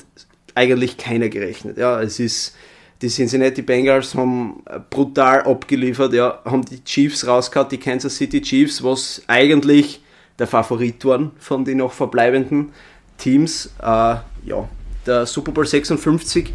[0.53, 1.77] eigentlich keiner gerechnet.
[1.77, 2.55] Ja, es ist
[3.01, 8.83] die Cincinnati Bengals haben brutal abgeliefert, ja, haben die Chiefs rausgehauen, die Kansas City Chiefs,
[8.83, 10.01] was eigentlich
[10.37, 12.71] der Favorit waren von den noch verbleibenden
[13.17, 13.67] Teams.
[13.81, 14.67] Äh, ja,
[15.05, 16.53] der Super Bowl 56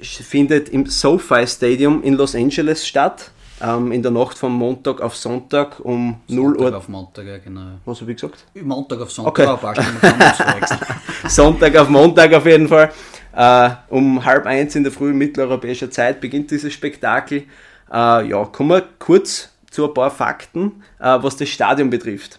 [0.00, 3.30] findet im SoFi Stadium in Los Angeles statt.
[3.62, 6.76] Ähm, in der Nacht von Montag auf Sonntag um 0 Montag Uhr.
[6.76, 7.78] auf Montag, ja, genau.
[7.84, 8.44] Was habe ich gesagt?
[8.60, 9.78] Montag auf Sonntag, Okay.
[10.36, 10.80] verwechseln.
[11.28, 12.92] Sonntag auf Montag auf jeden Fall.
[13.34, 17.44] Äh, um halb eins in der Früh mitteleuropäischer Zeit beginnt dieses Spektakel.
[17.92, 22.38] Äh, ja, kommen wir kurz zu ein paar Fakten, äh, was das Stadion betrifft.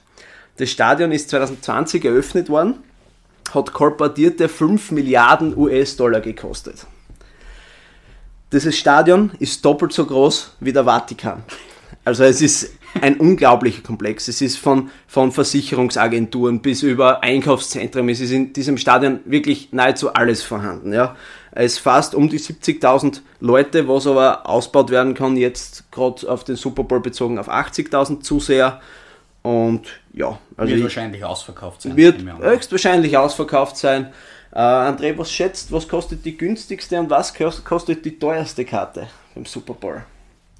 [0.58, 2.76] Das Stadion ist 2020 eröffnet worden,
[3.54, 6.86] hat kolportierte 5 Milliarden US-Dollar gekostet.
[8.54, 11.44] Dieses Stadion ist doppelt so groß wie der Vatikan.
[12.06, 14.28] Also es ist ein unglaublicher Komplex.
[14.28, 18.08] Es ist von, von Versicherungsagenturen bis über Einkaufszentren.
[18.10, 20.94] Es ist in diesem Stadion wirklich nahezu alles vorhanden.
[20.94, 21.16] Ja.
[21.52, 26.56] Es fasst um die 70.000 Leute, was aber ausgebaut werden kann, jetzt gerade auf den
[26.56, 28.82] Super Bowl bezogen auf 80.000 Zuseher.
[29.42, 31.96] Und ja, also Wird ich- wahrscheinlich ausverkauft sein.
[31.96, 34.08] wird höchstwahrscheinlich ausverkauft sein.
[34.52, 39.08] Äh, André, was schätzt, was kostet die günstigste und was kos- kostet die teuerste Karte
[39.36, 40.04] beim Super Bowl?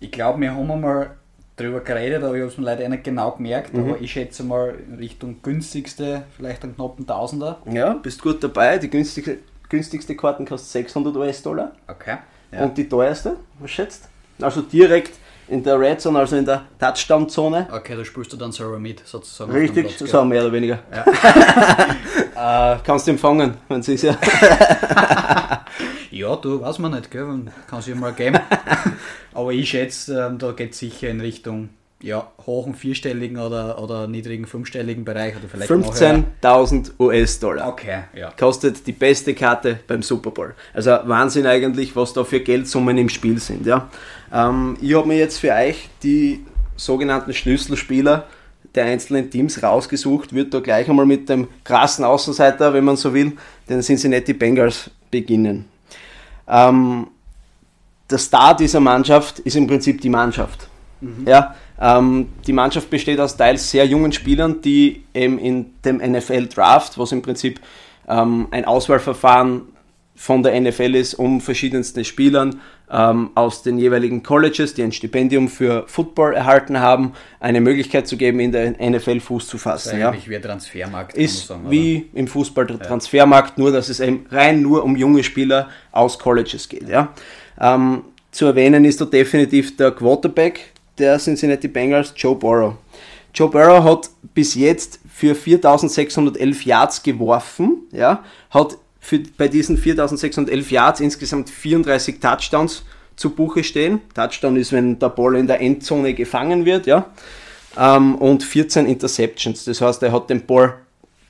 [0.02, 1.16] Ich glaube, wir haben einmal
[1.56, 3.74] drüber geredet, aber ich habe es mir leider nicht genau gemerkt.
[3.74, 3.84] Mhm.
[3.92, 7.60] Aber ich schätze mal Richtung günstigste, vielleicht einen knappen Tausender.
[7.72, 8.78] Ja, bist gut dabei.
[8.78, 9.40] Die günstigste,
[9.70, 11.72] günstigste Karten kostet 600 US-Dollar.
[11.88, 12.18] Okay.
[12.52, 12.64] Ja.
[12.64, 14.10] Und die teuerste, was schätzt?
[14.42, 15.14] Also direkt
[15.48, 17.68] in der Red Zone, also in der Touchdown-Zone.
[17.72, 19.52] okay, da spielst du dann selber mit, sozusagen.
[19.52, 20.80] Richtig, so mehr oder weniger.
[22.38, 24.18] Äh, Kannst du empfangen, wenn es ist ja.
[26.16, 27.28] Ja, du, weiß man nicht, gell?
[27.68, 28.40] kann es ja mal geben.
[29.34, 31.68] Aber ich schätze, ähm, da geht es sicher in Richtung
[32.02, 36.24] ja, hohen vierstelligen oder, oder niedrigen fünfstelligen Bereich oder vielleicht noch höher.
[36.42, 37.68] 15.000 US-Dollar.
[37.68, 38.32] Okay, ja.
[38.40, 40.56] kostet die beste Karte beim Super Bowl.
[40.74, 43.66] Also Wahnsinn eigentlich, was da für Geldsummen im Spiel sind.
[43.66, 43.90] Ja.
[44.32, 46.46] Ähm, ich habe mir jetzt für euch die
[46.78, 48.26] sogenannten Schlüsselspieler
[48.74, 53.14] der einzelnen Teams rausgesucht, würde da gleich einmal mit dem krassen Außenseiter, wenn man so
[53.14, 53.34] will,
[53.68, 55.75] den Cincinnati Bengals beginnen.
[56.48, 57.08] Ähm,
[58.10, 60.70] der Star dieser Mannschaft ist im Prinzip die Mannschaft.
[61.26, 66.48] Ja, ähm, die Mannschaft besteht aus teils sehr jungen Spielern, die eben in dem NFL
[66.48, 67.60] Draft, was im Prinzip
[68.08, 69.64] ähm, ein Auswahlverfahren
[70.16, 75.50] von der NFL ist, um verschiedenste Spielern ähm, aus den jeweiligen Colleges, die ein Stipendium
[75.50, 79.94] für Football erhalten haben, eine Möglichkeit zu geben, in der NFL Fuß zu Das fassen.
[79.96, 81.70] ist Ja eigentlich wie ein Transfermarkt, ist sagen.
[81.70, 86.18] wie im Fußball der Transfermarkt, nur dass es eben rein nur um junge Spieler aus
[86.18, 86.88] Colleges geht.
[86.88, 87.14] Ja.
[87.60, 92.76] Ähm, zu erwähnen ist da definitiv der Quarterback der Cincinnati Bengals, Joe Burrow.
[93.34, 100.72] Joe Burrow hat bis jetzt für 4611 Yards geworfen, ja, hat für, bei diesen 4611
[100.72, 102.84] Yards insgesamt 34 Touchdowns
[103.16, 104.02] zu Buche stehen.
[104.16, 107.06] Touchdown ist, wenn der Ball in der Endzone gefangen wird, ja.
[107.78, 109.66] ähm, und 14 Interceptions.
[109.66, 110.74] Das heißt, er hat den Ball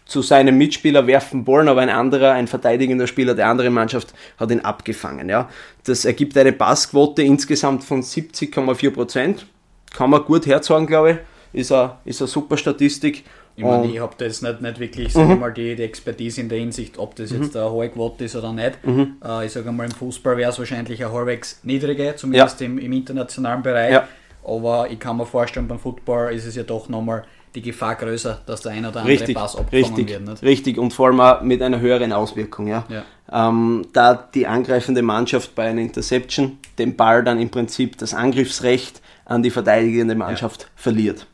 [0.05, 4.51] zu seinem Mitspieler werfen wollen, aber ein anderer, ein verteidigender Spieler der anderen Mannschaft hat
[4.51, 5.27] ihn abgefangen.
[5.27, 5.49] Ja.
[5.83, 9.47] Das ergibt eine Passquote insgesamt von 70,4 Prozent.
[9.93, 11.59] Kann man gut herzagen, glaube ich.
[11.59, 13.25] Ist eine, ist eine super Statistik.
[13.57, 15.39] Ich meine, ich habe da jetzt nicht, nicht wirklich sag mhm.
[15.39, 17.61] mal, die, die Expertise in der Hinsicht, ob das jetzt mhm.
[17.61, 18.85] eine hohe Quote ist oder nicht.
[18.85, 19.15] Mhm.
[19.23, 22.65] Äh, ich sage mal, im Fußball wäre es wahrscheinlich eine halbwegs niedrige, zumindest ja.
[22.65, 23.93] im, im, internationalen Bereich.
[23.93, 24.07] Ja.
[24.43, 27.23] Aber ich kann mir vorstellen, beim Football ist es ja doch nochmal
[27.55, 30.27] die Gefahr größer, dass der ein oder andere richtig, Pass abgefangen richtig, wird.
[30.27, 30.43] Nicht?
[30.43, 32.67] Richtig, und vor allem auch mit einer höheren Auswirkung.
[32.67, 32.85] Ja.
[32.89, 33.03] ja.
[33.31, 39.01] Ähm, da die angreifende Mannschaft bei einer Interception den Ball dann im Prinzip das Angriffsrecht
[39.23, 40.67] an die verteidigende Mannschaft ja.
[40.75, 41.25] verliert.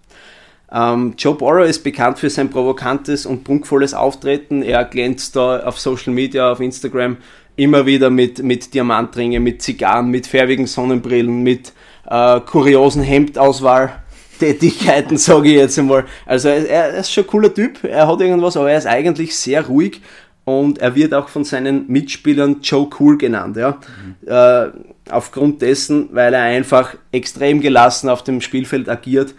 [0.74, 4.64] Ähm, Joe Borrow ist bekannt für sein provokantes und prunkvolles Auftreten.
[4.64, 7.18] Er glänzt da auf Social Media, auf Instagram
[7.58, 11.74] immer wieder mit, mit Diamantringen, mit Zigarren, mit färbigen Sonnenbrillen, mit
[12.10, 16.06] äh, kuriosen Hemdauswahltätigkeiten, sage ich jetzt einmal.
[16.26, 19.36] Also er, er, ist schon ein cooler Typ, er hat irgendwas, aber er ist eigentlich
[19.36, 20.00] sehr ruhig
[20.46, 23.58] und er wird auch von seinen Mitspielern Joe Cool genannt.
[23.58, 23.72] Ja?
[23.72, 24.16] Mhm.
[24.28, 24.68] Äh,
[25.10, 29.36] aufgrund dessen, weil er einfach extrem gelassen auf dem Spielfeld agiert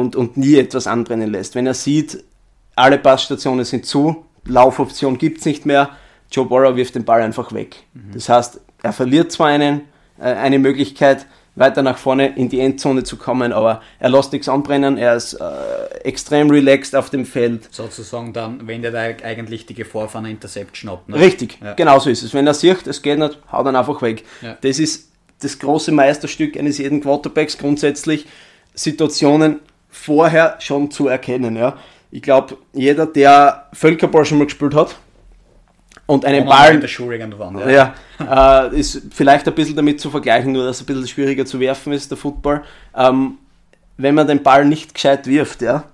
[0.00, 1.54] und, und nie etwas anbrennen lässt.
[1.54, 2.22] Wenn er sieht,
[2.74, 5.90] alle Passstationen sind zu, Laufoption gibt es nicht mehr,
[6.30, 7.76] Joe Burrow wirft den Ball einfach weg.
[7.92, 8.12] Mhm.
[8.14, 9.82] Das heißt, er verliert zwar einen,
[10.18, 14.48] äh, eine Möglichkeit, weiter nach vorne in die Endzone zu kommen, aber er lässt nichts
[14.48, 15.44] anbrennen, er ist äh,
[16.02, 17.68] extrem relaxed auf dem Feld.
[17.70, 21.08] Sozusagen dann wendet er eigentlich die Gefahr von einer Interception ab.
[21.08, 21.18] Ne?
[21.18, 21.74] Richtig, ja.
[21.74, 22.32] genau so ist es.
[22.32, 24.24] Wenn er sieht, es geht nicht, haut er einfach weg.
[24.40, 24.56] Ja.
[24.62, 25.10] Das ist
[25.42, 28.26] das große Meisterstück eines jeden Quarterbacks grundsätzlich,
[28.74, 29.60] Situationen
[29.92, 31.54] vorher schon zu erkennen.
[31.54, 31.76] Ja.
[32.10, 34.96] Ich glaube, jeder, der Völkerball schon mal gespielt hat
[36.06, 36.82] und einen Ball.
[37.38, 37.94] Waren, ja.
[38.18, 41.46] ja äh, ist vielleicht ein bisschen damit zu vergleichen, nur dass es ein bisschen schwieriger
[41.46, 42.62] zu werfen ist, der Football.
[42.96, 43.38] Ähm,
[43.96, 45.84] wenn man den Ball nicht gescheit wirft, ja,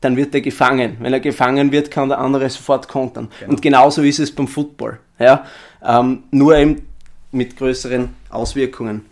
[0.00, 0.96] dann wird er gefangen.
[1.00, 3.28] Wenn er gefangen wird, kann der andere sofort kontern.
[3.38, 3.52] Genau.
[3.52, 4.98] Und genauso ist es beim Football.
[5.18, 5.44] Ja?
[5.84, 6.88] Ähm, nur eben
[7.32, 9.06] mit größeren Auswirkungen.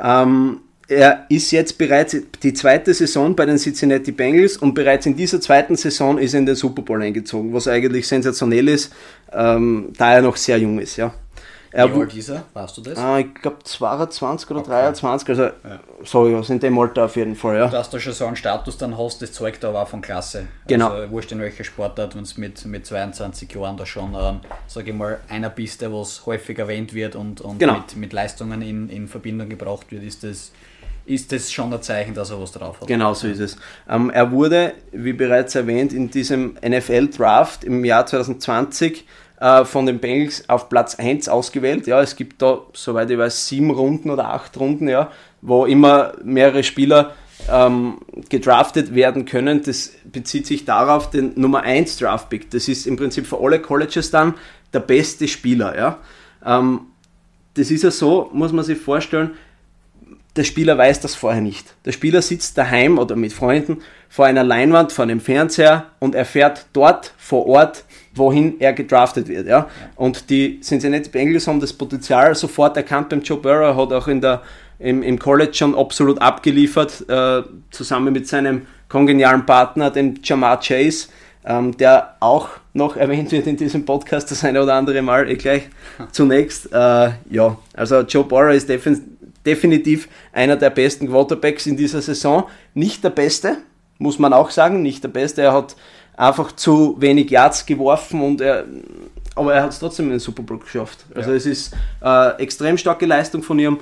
[0.00, 5.16] Ähm, er ist jetzt bereits die zweite Saison bei den Cincinnati Bengals und bereits in
[5.16, 8.92] dieser zweiten Saison ist er in den Super Bowl eingezogen, was eigentlich sensationell ist,
[9.32, 10.96] ähm, da er noch sehr jung ist.
[10.96, 11.14] Ja.
[11.74, 12.44] Er, Wie alt ist er?
[12.52, 12.96] Weißt du das?
[12.96, 14.68] Ah, ich glaube 22 oder okay.
[14.68, 15.52] 23, also ja.
[16.04, 17.56] so ja, in dem Alter auf jeden Fall.
[17.56, 17.66] Ja.
[17.66, 20.46] Dass du schon so einen Status dann hast, das zeugt aber auch von Klasse.
[20.68, 20.90] Genau.
[20.90, 24.92] Also wurscht in welcher Sportart, wenn es mit, mit 22 Jahren da schon, ähm, sage
[24.92, 27.78] ich mal, einer bist, der was häufig erwähnt wird und, und genau.
[27.78, 30.52] mit, mit Leistungen in, in Verbindung gebracht wird, ist das
[31.06, 32.88] ist das schon ein Zeichen, dass er was drauf hat.
[32.88, 33.56] Genau so ist es.
[33.88, 39.04] Ähm, er wurde, wie bereits erwähnt, in diesem NFL-Draft im Jahr 2020
[39.40, 41.86] äh, von den Bengals auf Platz 1 ausgewählt.
[41.86, 45.10] Ja, es gibt da, soweit ich weiß, sieben Runden oder acht Runden, ja,
[45.42, 47.14] wo immer mehrere Spieler
[47.50, 49.62] ähm, gedraftet werden können.
[49.62, 52.50] Das bezieht sich darauf, den Nummer 1 Draftpick.
[52.50, 54.34] Das ist im Prinzip für alle Colleges dann
[54.72, 55.76] der beste Spieler.
[55.76, 55.98] Ja.
[56.44, 56.80] Ähm,
[57.54, 59.32] das ist ja so, muss man sich vorstellen,
[60.36, 61.74] der Spieler weiß das vorher nicht.
[61.84, 66.66] Der Spieler sitzt daheim oder mit Freunden vor einer Leinwand, vor einem Fernseher und erfährt
[66.72, 69.46] dort vor Ort, wohin er gedraftet wird.
[69.46, 69.68] Ja?
[69.96, 74.20] Und die Cincinnati Bengals haben das Potenzial sofort erkannt beim Joe Burrow, hat auch in
[74.20, 74.42] der,
[74.78, 81.08] im, im College schon absolut abgeliefert, äh, zusammen mit seinem kongenialen Partner, dem Jamar Chase,
[81.44, 85.28] ähm, der auch noch erwähnt wird in diesem Podcast das eine oder andere Mal.
[85.30, 85.68] Eh gleich
[86.12, 86.72] zunächst.
[86.72, 89.13] Äh, ja, also Joe Burrow ist definitiv
[89.44, 92.44] definitiv einer der besten Quarterbacks in dieser Saison.
[92.74, 93.58] Nicht der beste,
[93.98, 95.42] muss man auch sagen, nicht der beste.
[95.42, 95.76] Er hat
[96.16, 98.64] einfach zu wenig Yards geworfen und er,
[99.34, 101.04] aber er hat es trotzdem in den Super Bowl geschafft.
[101.14, 101.36] Also ja.
[101.36, 103.78] es ist äh, extrem starke Leistung von ihm.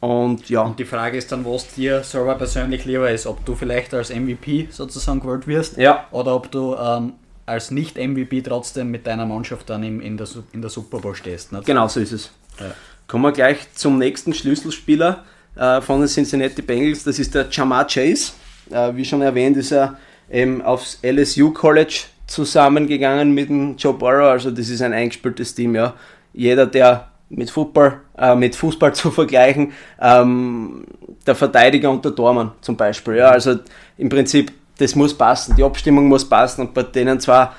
[0.00, 0.62] Und ja.
[0.62, 4.14] Und die Frage ist dann, was dir selber persönlich lieber ist, ob du vielleicht als
[4.14, 6.06] MVP sozusagen gewählt wirst ja.
[6.10, 7.14] oder ob du ähm,
[7.46, 11.52] als Nicht-MVP trotzdem mit deiner Mannschaft dann im, in, der, in der Super Bowl stehst.
[11.52, 11.64] Nicht?
[11.64, 12.30] Genau so ist es.
[12.60, 12.74] Ja.
[13.06, 15.24] Kommen wir gleich zum nächsten Schlüsselspieler
[15.56, 17.04] äh, von den Cincinnati Bengals.
[17.04, 18.32] Das ist der Jamar Chase.
[18.70, 19.98] Äh, wie schon erwähnt, ist er
[20.30, 24.30] ähm, aufs LSU College zusammengegangen mit dem Joe Burrow.
[24.30, 25.74] Also das ist ein eingespieltes Team.
[25.74, 25.94] Ja.
[26.32, 30.84] Jeder, der mit Fußball, äh, mit Fußball zu vergleichen, ähm,
[31.26, 33.16] der Verteidiger und der Tormann zum Beispiel.
[33.16, 33.28] Ja.
[33.28, 33.58] Also
[33.98, 35.54] im Prinzip, das muss passen.
[35.56, 37.54] Die Abstimmung muss passen und bei denen zwar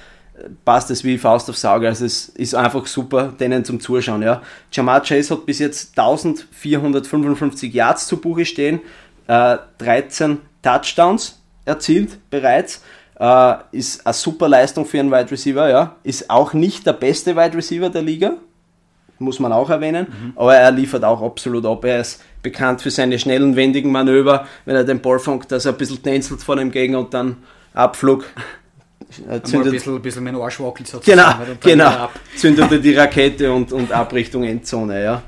[0.64, 1.88] passt es wie Faust aufs Auge.
[1.88, 4.22] Also es ist einfach super, denen zum Zuschauen.
[4.22, 4.42] Ja.
[4.72, 8.82] Jamar Chase hat bis jetzt 1455 Yards zu Buche stehen,
[9.28, 12.84] äh, 13 Touchdowns erzielt bereits.
[13.20, 15.96] Äh, ist eine super Leistung für einen Wide Receiver, ja.
[16.04, 18.34] Ist auch nicht der beste Wide Receiver der Liga.
[19.18, 20.34] muss man auch erwähnen, mhm.
[20.36, 21.86] aber er liefert auch absolut ab.
[21.86, 25.72] Er ist bekannt für seine schnellen, wendigen Manöver, wenn er den Ball fängt, dass er
[25.72, 27.38] ein bisschen tänzelt vor dem Gegner und dann
[27.74, 28.26] Abflug.
[29.44, 32.10] Zündet, ein bisschen, bisschen dem Arsch wackelt Genau, genau.
[32.36, 35.24] Zündet die Rakete und, und Abrichtung Endzone, ja.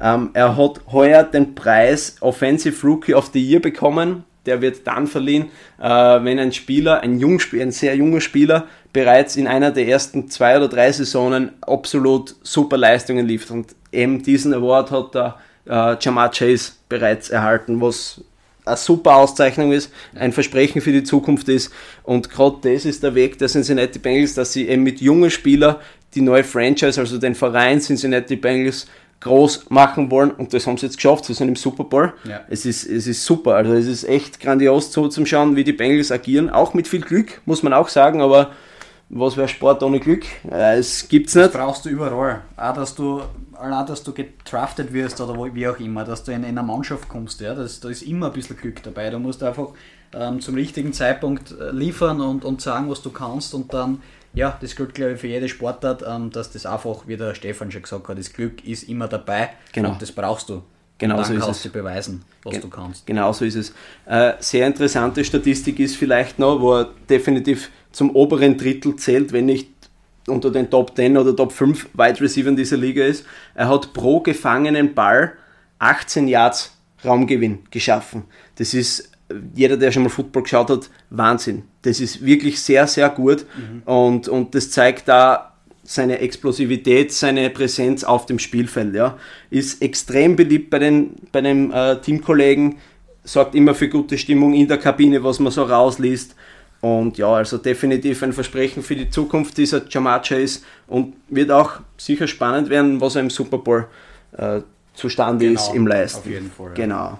[0.00, 4.24] Ähm, er hat heuer den Preis Offensive Rookie of the Year bekommen.
[4.44, 5.50] Der wird dann verliehen,
[5.80, 10.28] äh, wenn ein Spieler, ein, Jung, ein sehr junger Spieler, bereits in einer der ersten
[10.30, 13.50] zwei oder drei Saisonen absolut super Leistungen liefert.
[13.50, 15.36] Und eben diesen Award hat der
[15.68, 18.20] äh, Jamar Chase bereits erhalten, was
[18.66, 21.72] eine super Auszeichnung ist, ein Versprechen für die Zukunft ist.
[22.02, 25.76] Und gerade das ist der Weg der Cincinnati Bengals, dass sie eben mit jungen Spielern
[26.14, 28.86] die neue Franchise, also den Verein Cincinnati Bengals,
[29.20, 31.24] groß machen wollen und das haben sie jetzt geschafft.
[31.24, 32.12] Sie sind im Super Bowl.
[32.24, 32.40] Ja.
[32.48, 33.54] Es, ist, es ist super.
[33.54, 36.50] Also es ist echt grandios so zum Schauen, wie die Bengals agieren.
[36.50, 38.52] Auch mit viel Glück, muss man auch sagen, aber
[39.08, 40.24] was wäre Sport ohne Glück?
[40.50, 41.46] Äh, es gibt's nicht.
[41.46, 42.42] Das brauchst du überall.
[42.56, 43.22] Auch, dass du,
[43.58, 47.08] allein, dass du getraftet wirst oder wie auch immer, dass du in, in eine Mannschaft
[47.08, 47.40] kommst.
[47.40, 49.10] Ja, das, da ist immer ein bisschen Glück dabei.
[49.10, 49.68] Du musst einfach
[50.12, 54.02] ähm, zum richtigen Zeitpunkt äh, liefern und, und sagen, was du kannst und dann
[54.36, 57.72] ja, das gilt glaube ich für jede Sportart, ähm, dass das einfach, wie der Stefan
[57.72, 59.92] schon gesagt hat, das Glück ist immer dabei genau.
[59.92, 60.62] und das brauchst du.
[60.98, 61.72] Genau so ist kannst es.
[61.72, 63.06] du beweisen, was Gen du kannst.
[63.06, 63.74] Genau so ist es.
[64.06, 69.46] Äh, sehr interessante Statistik ist vielleicht noch, wo er definitiv zum oberen Drittel zählt, wenn
[69.46, 69.75] nicht
[70.28, 73.24] unter den Top 10 oder Top 5 Wide Receiver in dieser Liga ist.
[73.54, 75.34] Er hat pro gefangenen Ball
[75.78, 78.24] 18 Yards Raumgewinn geschaffen.
[78.56, 79.10] Das ist
[79.54, 81.64] jeder, der schon mal Football geschaut hat, Wahnsinn.
[81.82, 83.82] Das ist wirklich sehr, sehr gut mhm.
[83.84, 88.94] und, und das zeigt da seine Explosivität, seine Präsenz auf dem Spielfeld.
[88.94, 89.18] Ja.
[89.50, 92.76] Ist extrem beliebt bei den, bei den äh, Teamkollegen,
[93.24, 96.34] sorgt immer für gute Stimmung in der Kabine, was man so rausliest.
[96.86, 101.80] Und ja, also definitiv ein Versprechen für die Zukunft dieser Jamar Chase und wird auch
[101.96, 103.88] sicher spannend werden, was er im Super Bowl
[104.36, 104.60] äh,
[104.94, 106.20] zustande genau, ist im Leisten.
[106.20, 106.68] Auf jeden Fall.
[106.68, 106.74] Ja.
[106.74, 107.18] Genau.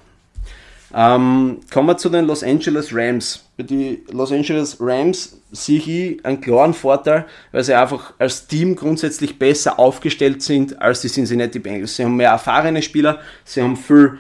[0.95, 3.45] Ähm, kommen wir zu den Los Angeles Rams.
[3.59, 9.37] Die Los Angeles Rams sehe ich einen klaren Vorteil, weil sie einfach als Team grundsätzlich
[9.37, 11.97] besser aufgestellt sind als die Cincinnati Bengals.
[11.97, 14.19] Sie haben mehr erfahrene Spieler, sie haben viel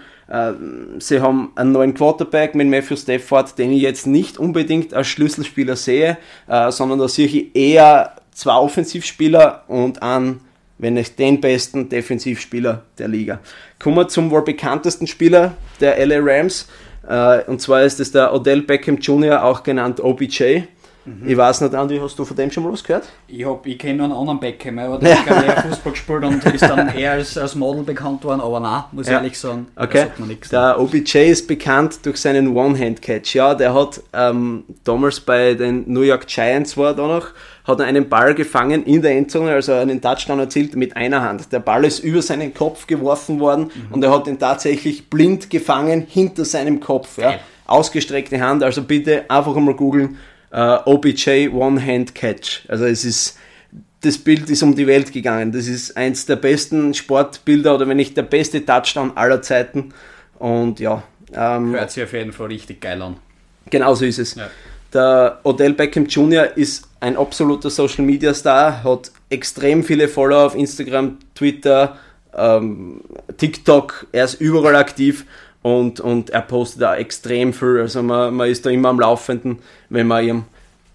[0.98, 5.76] Sie haben einen neuen Quarterback mit Matthew Stafford, den ich jetzt nicht unbedingt als Schlüsselspieler
[5.76, 10.40] sehe, äh, sondern da sehe ich eher zwei Offensivspieler und einen
[10.78, 13.40] wenn nicht den besten Defensivspieler der Liga.
[13.78, 16.68] Kommen wir zum wohl bekanntesten Spieler der LA Rams.
[17.08, 20.62] Äh, und zwar ist es der Odell Beckham Jr., auch genannt OBJ.
[21.06, 21.28] Mhm.
[21.28, 23.04] Ich weiß nicht, Andi, hast du von dem schon mal was gehört?
[23.28, 26.88] Ich, ich kenne einen anderen Beckham, aber der hat eher Fußball gespielt und ist dann
[26.96, 29.18] eher als, als Model bekannt worden, aber nein, muss ich ja.
[29.18, 30.08] ehrlich sagen, okay.
[30.50, 33.34] Der OBJ ist bekannt durch seinen One-Hand-Catch.
[33.34, 37.28] Ja, der hat ähm, damals bei den New York Giants war da noch,
[37.64, 41.52] hat er einen Ball gefangen in der Endzone, also einen Touchdown erzielt mit einer Hand.
[41.52, 43.94] Der Ball ist über seinen Kopf geworfen worden mhm.
[43.94, 47.18] und er hat ihn tatsächlich blind gefangen hinter seinem Kopf.
[47.18, 47.38] Ja.
[47.66, 50.18] Ausgestreckte Hand, also bitte einfach einmal googeln,
[50.56, 52.62] uh, OBJ One-Hand Catch.
[52.68, 53.38] Also es ist,
[54.00, 55.52] das Bild ist um die Welt gegangen.
[55.52, 59.92] Das ist eins der besten Sportbilder oder wenn nicht der beste Touchdown aller Zeiten.
[60.38, 61.02] Und ja.
[61.34, 63.16] Ähm, Hört sich auf jeden Fall richtig geil an.
[63.68, 64.34] Genau so ist es.
[64.36, 64.48] Ja.
[64.94, 66.56] Der Odell Beckham Jr.
[66.56, 71.98] ist ein absoluter Social Media Star, hat extrem viele Follower auf Instagram, Twitter,
[72.34, 73.00] ähm,
[73.36, 75.26] TikTok, er ist überall aktiv
[75.66, 77.80] und, und er postet da extrem viel.
[77.80, 80.44] Also man, man ist da immer am Laufenden, wenn man ihn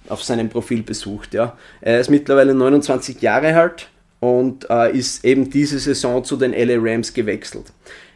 [0.07, 1.33] auf seinem Profil besucht.
[1.33, 1.57] Ja.
[1.81, 3.89] Er ist mittlerweile 29 Jahre alt
[4.21, 7.73] und äh, ist eben diese Saison zu den LA Rams gewechselt.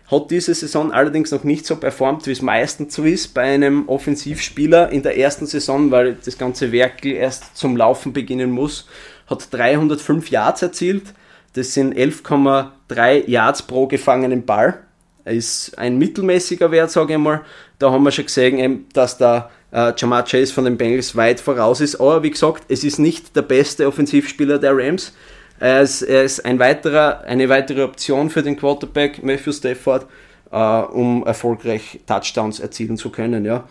[0.09, 3.89] Hat diese Saison allerdings noch nicht so performt, wie es meistens so ist bei einem
[3.89, 8.87] Offensivspieler in der ersten Saison, weil das ganze Werk erst zum Laufen beginnen muss.
[9.27, 11.03] Hat 305 Yards erzielt.
[11.51, 14.85] Das sind 11,3 Yards pro gefangenen Ball.
[15.25, 17.41] Ist ein mittelmäßiger Wert, sage ich mal.
[17.79, 21.81] Da haben wir schon gesehen, dass der äh, Jamar Chase von den Bengals weit voraus
[21.81, 21.95] ist.
[21.95, 25.13] Aber wie gesagt, es ist nicht der beste Offensivspieler der Rams.
[25.59, 30.05] Er ist, er ist ein weiterer, eine weitere Option für den Quarterback Matthew Stafford,
[30.51, 33.45] äh, um erfolgreich Touchdowns erzielen zu können.
[33.45, 33.65] Ja.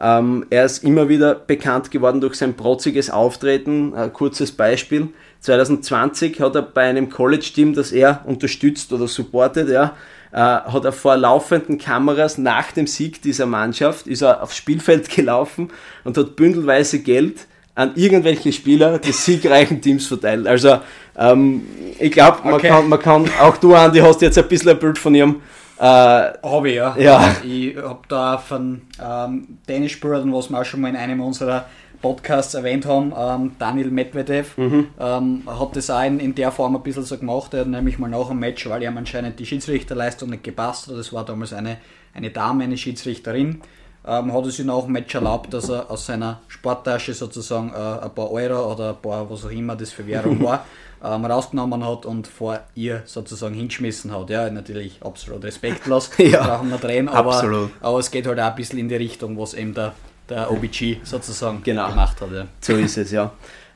[0.00, 3.94] Ähm, er ist immer wieder bekannt geworden durch sein protziges Auftreten.
[3.94, 5.08] Ein kurzes Beispiel.
[5.40, 9.94] 2020 hat er bei einem College-Team, das er unterstützt oder supportet, ja,
[10.34, 15.08] äh, hat er vor laufenden Kameras nach dem Sieg dieser Mannschaft, ist er aufs Spielfeld
[15.14, 15.70] gelaufen
[16.02, 20.46] und hat bündelweise Geld an irgendwelche Spieler des siegreichen Teams verteilt.
[20.46, 20.78] Also
[21.16, 21.62] ähm,
[21.98, 22.68] ich glaube, man, okay.
[22.68, 25.40] kann, man kann, auch du Andi, hast jetzt ein bisschen ein Bild von ihrem
[25.76, 26.96] äh, habe ich, ja.
[26.96, 27.36] ja.
[27.44, 31.66] Ich habe da von ähm, Tennisspielern, was wir auch schon mal in einem unserer
[32.04, 34.88] Podcasts erwähnt haben, ähm, Daniel Medvedev mhm.
[35.00, 37.54] ähm, hat das auch in, in, der Form ein bisschen so gemacht.
[37.54, 40.98] Er hat nämlich mal nach dem Match, weil ihm anscheinend die Schiedsrichterleistung nicht gepasst hat,
[40.98, 41.78] das war damals eine,
[42.12, 43.62] eine Dame, eine Schiedsrichterin,
[44.06, 48.04] ähm, hat er sich nach dem Match erlaubt, dass er aus seiner Sporttasche sozusagen äh,
[48.04, 50.66] ein paar Euro oder ein paar, was auch immer das für Währung war,
[51.02, 54.28] ähm, rausgenommen hat und vor ihr sozusagen hingeschmissen hat.
[54.28, 57.70] Ja, natürlich absolut respektlos, ja, brauchen wir drehen, aber, absolut.
[57.80, 59.94] aber es geht halt auch ein bisschen in die Richtung, was eben der,
[60.28, 61.88] der OBG sozusagen genau.
[61.88, 62.32] gemacht hat.
[62.32, 62.46] Ja.
[62.60, 63.32] So ist es, ja.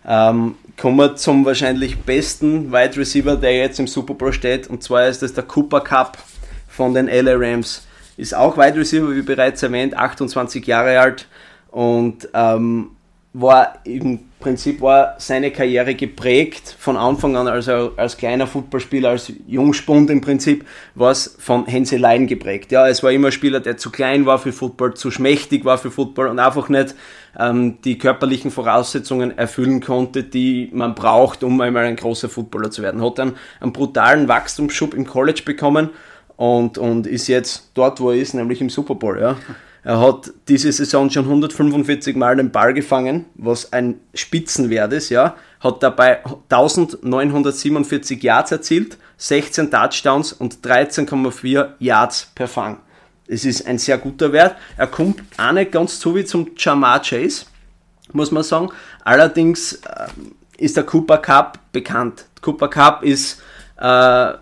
[0.06, 4.82] Ähm, kommen wir zum wahrscheinlich besten Wide Receiver, der jetzt im Super Bowl steht, und
[4.82, 6.18] zwar ist das der Cooper Cup
[6.68, 7.87] von den LA Rams.
[8.16, 11.26] Ist auch Wide Receiver, wie bereits erwähnt, 28 Jahre alt
[11.70, 12.90] und ähm,
[13.40, 19.33] war im Prinzip war seine Karriere geprägt von Anfang an, also als kleiner Footballspieler, als
[19.48, 22.70] Jungspund im Prinzip, war es von Hänseleien geprägt.
[22.70, 25.77] Ja, es war immer ein Spieler, der zu klein war für Football, zu schmächtig war
[25.77, 26.94] für Football und einfach nicht
[27.38, 32.83] ähm, die körperlichen Voraussetzungen erfüllen konnte, die man braucht, um einmal ein großer Footballer zu
[32.83, 33.05] werden.
[33.05, 35.90] Hat dann einen brutalen Wachstumsschub im College bekommen
[36.37, 39.20] und, und ist jetzt dort, wo er ist, nämlich im Super Bowl.
[39.20, 39.37] Ja.
[39.84, 45.36] Er hat diese Saison schon 145 Mal den Ball gefangen, was ein Spitzenwert ist, ja.
[45.60, 52.78] Hat dabei 1947 Yards erzielt, 16 Touchdowns und 13,4 Yards per Fang.
[53.26, 54.56] Es ist ein sehr guter Wert.
[54.76, 57.44] Er kommt auch nicht ganz so wie zum Jamar Chase,
[58.12, 58.70] muss man sagen.
[59.04, 60.08] Allerdings äh,
[60.56, 62.24] ist der Cooper Cup bekannt.
[62.40, 63.42] Cooper Cup ist
[63.78, 64.32] äh,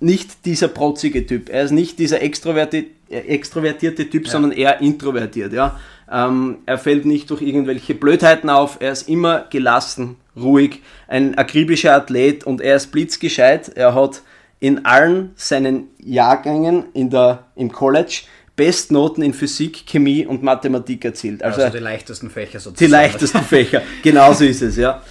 [0.00, 1.48] nicht dieser protzige Typ.
[1.48, 4.32] Er ist nicht dieser extrovertierte, extrovertierte Typ, ja.
[4.32, 5.52] sondern eher introvertiert.
[5.52, 5.78] Ja?
[6.10, 8.78] Ähm, er fällt nicht durch irgendwelche Blödheiten auf.
[8.80, 13.68] Er ist immer gelassen, ruhig, ein akribischer Athlet und er ist blitzgescheit.
[13.76, 14.22] Er hat
[14.60, 18.22] in allen seinen Jahrgängen in der, im College
[18.56, 21.42] Bestnoten in Physik, Chemie und Mathematik erzielt.
[21.42, 22.78] Also, also die leichtesten Fächer sozusagen.
[22.78, 25.02] Die leichtesten Fächer, genauso ist es, ja.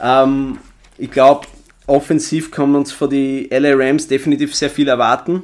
[0.00, 0.58] Ähm,
[0.98, 1.46] ich glaube,
[1.86, 5.42] offensiv kann man uns von die LA Rams definitiv sehr viel erwarten.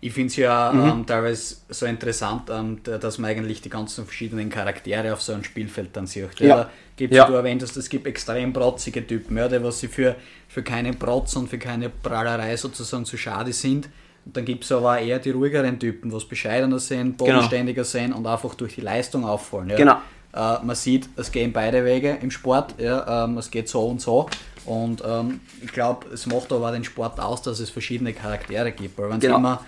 [0.00, 0.88] Ich finde es ja mhm.
[0.88, 5.44] ähm, teilweise so interessant, ähm, dass man eigentlich die ganzen verschiedenen Charaktere auf so einem
[5.44, 6.38] Spielfeld dann sieht.
[6.38, 6.56] Ja.
[6.56, 7.26] Da gibt ja.
[7.26, 10.14] du erwähnt hast, es gibt extrem protzige Typen, ja, die was sie für,
[10.48, 13.88] für keinen Protz und für keine Prallerei sozusagen zu schade sind.
[14.24, 17.32] Und dann gibt es aber eher die ruhigeren Typen, was bescheidener sind, genau.
[17.32, 17.88] bodenständiger genau.
[17.88, 19.70] sind und einfach durch die Leistung auffallen.
[19.70, 19.76] Ja.
[19.76, 19.96] Genau.
[20.32, 24.00] Äh, man sieht, es gehen beide Wege im Sport, ja, ähm, es geht so und
[24.00, 24.28] so.
[24.64, 28.98] Und ähm, ich glaube, es macht aber den Sport aus, dass es verschiedene Charaktere gibt.
[28.98, 29.38] Weil wenn es genau.
[29.38, 29.64] immer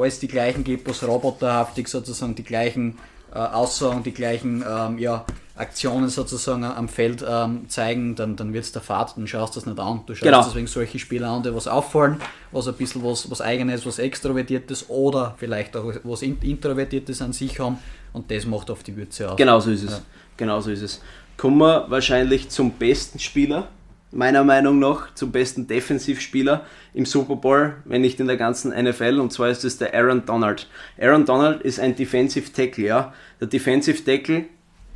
[0.00, 2.98] alles die gleichen gibt, was roboterhaftig sozusagen die gleichen
[3.32, 8.64] äh, Aussagen, die gleichen ähm, ja, Aktionen sozusagen am Feld ähm, zeigen, dann, dann wird
[8.64, 10.02] es der Fahrt, dann schaust du das nicht an.
[10.06, 10.42] Du schaust genau.
[10.44, 12.16] deswegen solche Spieler an, die was auffallen,
[12.52, 17.58] was ein bisschen was, was eigenes, was extrovertiertes oder vielleicht auch was introvertiertes an sich
[17.58, 17.78] haben
[18.12, 19.36] und das macht auf die Würze aus.
[19.36, 19.90] Genau so ist es.
[19.90, 20.00] Ja.
[20.36, 21.02] Genau so ist es.
[21.36, 23.68] Kommen wir wahrscheinlich zum besten Spieler
[24.10, 29.18] meiner Meinung nach zum besten Defensivspieler im Super Bowl, wenn nicht in der ganzen NFL,
[29.20, 30.68] und zwar ist es der Aaron Donald.
[31.00, 33.12] Aaron Donald ist ein Defensive Tackle, ja.
[33.40, 34.44] Der Defensive Tackle,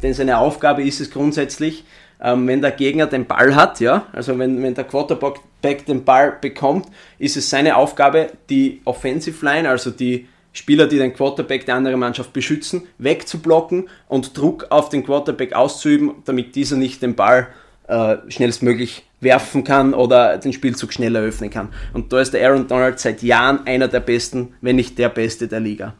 [0.02, 1.84] denn seine Aufgabe ist es grundsätzlich,
[2.22, 6.38] ähm, wenn der Gegner den Ball hat, ja, also wenn, wenn der Quarterback den Ball
[6.40, 6.86] bekommt,
[7.18, 11.98] ist es seine Aufgabe, die Offensive Line, also die Spieler, die den Quarterback der anderen
[11.98, 17.48] Mannschaft beschützen, wegzublocken und Druck auf den Quarterback auszuüben, damit dieser nicht den Ball
[17.88, 21.68] äh, schnellstmöglich werfen kann oder den Spielzug schnell eröffnen kann.
[21.92, 25.48] Und da ist der Aaron Donald seit Jahren einer der besten, wenn nicht der beste
[25.48, 25.94] der Liga.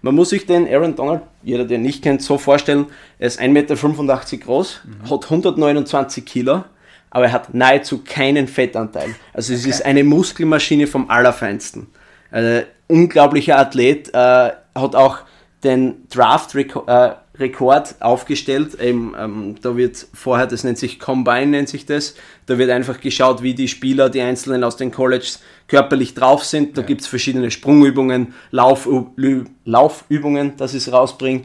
[0.00, 2.86] Man muss sich den Aaron Donald, jeder der ihn nicht kennt, so vorstellen,
[3.18, 5.10] er ist 1,85 Meter groß, mhm.
[5.10, 6.64] hat 129 Kilo,
[7.10, 9.14] aber er hat nahezu keinen Fettanteil.
[9.32, 9.70] Also es okay.
[9.70, 11.88] ist eine Muskelmaschine vom Allerfeinsten.
[12.30, 15.18] Also, unglaublicher Athlet, äh, hat auch
[15.64, 18.80] den Draft-Rekord äh, Rekord aufgestellt.
[18.80, 22.14] Eben, ähm, da wird vorher, das nennt sich Combine, nennt sich das.
[22.46, 26.76] Da wird einfach geschaut, wie die Spieler, die Einzelnen aus den Colleges körperlich drauf sind.
[26.76, 26.86] Da ja.
[26.86, 28.88] gibt es verschiedene Sprungübungen, Lauf,
[29.64, 31.42] Laufübungen, dass ich es rausbringe.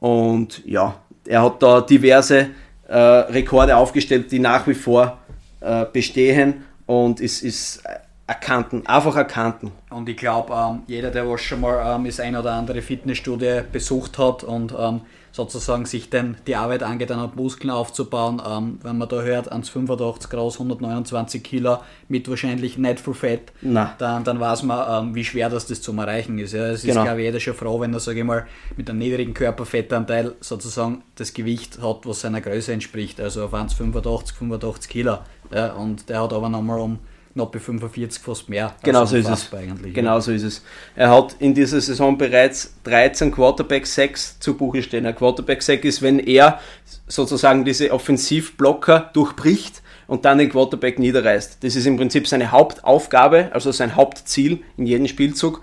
[0.00, 2.48] Und ja, er hat da diverse
[2.88, 5.18] äh, Rekorde aufgestellt, die nach wie vor
[5.60, 7.82] äh, bestehen und ist, ist
[8.26, 9.72] erkannten, einfach erkannten.
[9.90, 13.62] Und ich glaube, ähm, jeder, der was schon mal ähm, das ein oder andere Fitnessstudio
[13.70, 15.02] besucht hat und ähm,
[15.32, 18.40] sozusagen sich denn die Arbeit angetan hat, Muskeln aufzubauen.
[18.46, 21.78] Ähm, wenn man da hört, 1,85 groß, 129 Kilo
[22.08, 23.52] mit wahrscheinlich nicht viel Fett,
[23.98, 26.52] dann, dann weiß man, ähm, wie schwer das, das zum Erreichen ist.
[26.52, 26.66] Ja.
[26.66, 27.00] Es genau.
[27.00, 28.46] ist, glaube ich, jeder schon froh, wenn er, sage ich mal,
[28.76, 33.20] mit einem niedrigen Körperfettanteil sozusagen das Gewicht hat, was seiner Größe entspricht.
[33.20, 35.18] Also auf 1,85, 85 Kilo.
[35.52, 35.72] Ja.
[35.72, 36.98] Und der hat aber nochmal um
[37.32, 38.74] knappe 45 fast mehr.
[38.82, 39.50] Genau also so ist es.
[39.92, 40.62] Genau so ist es.
[40.94, 45.06] Er hat in dieser Saison bereits 13 Quarterback 6 zu Buche stehen.
[45.06, 46.60] Ein Quarterback 6 ist, wenn er
[47.06, 51.64] sozusagen diese Offensivblocker durchbricht und dann den Quarterback niederreißt.
[51.64, 55.62] Das ist im Prinzip seine Hauptaufgabe, also sein Hauptziel in jedem Spielzug,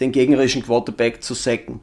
[0.00, 1.80] den gegnerischen Quarterback zu sacken.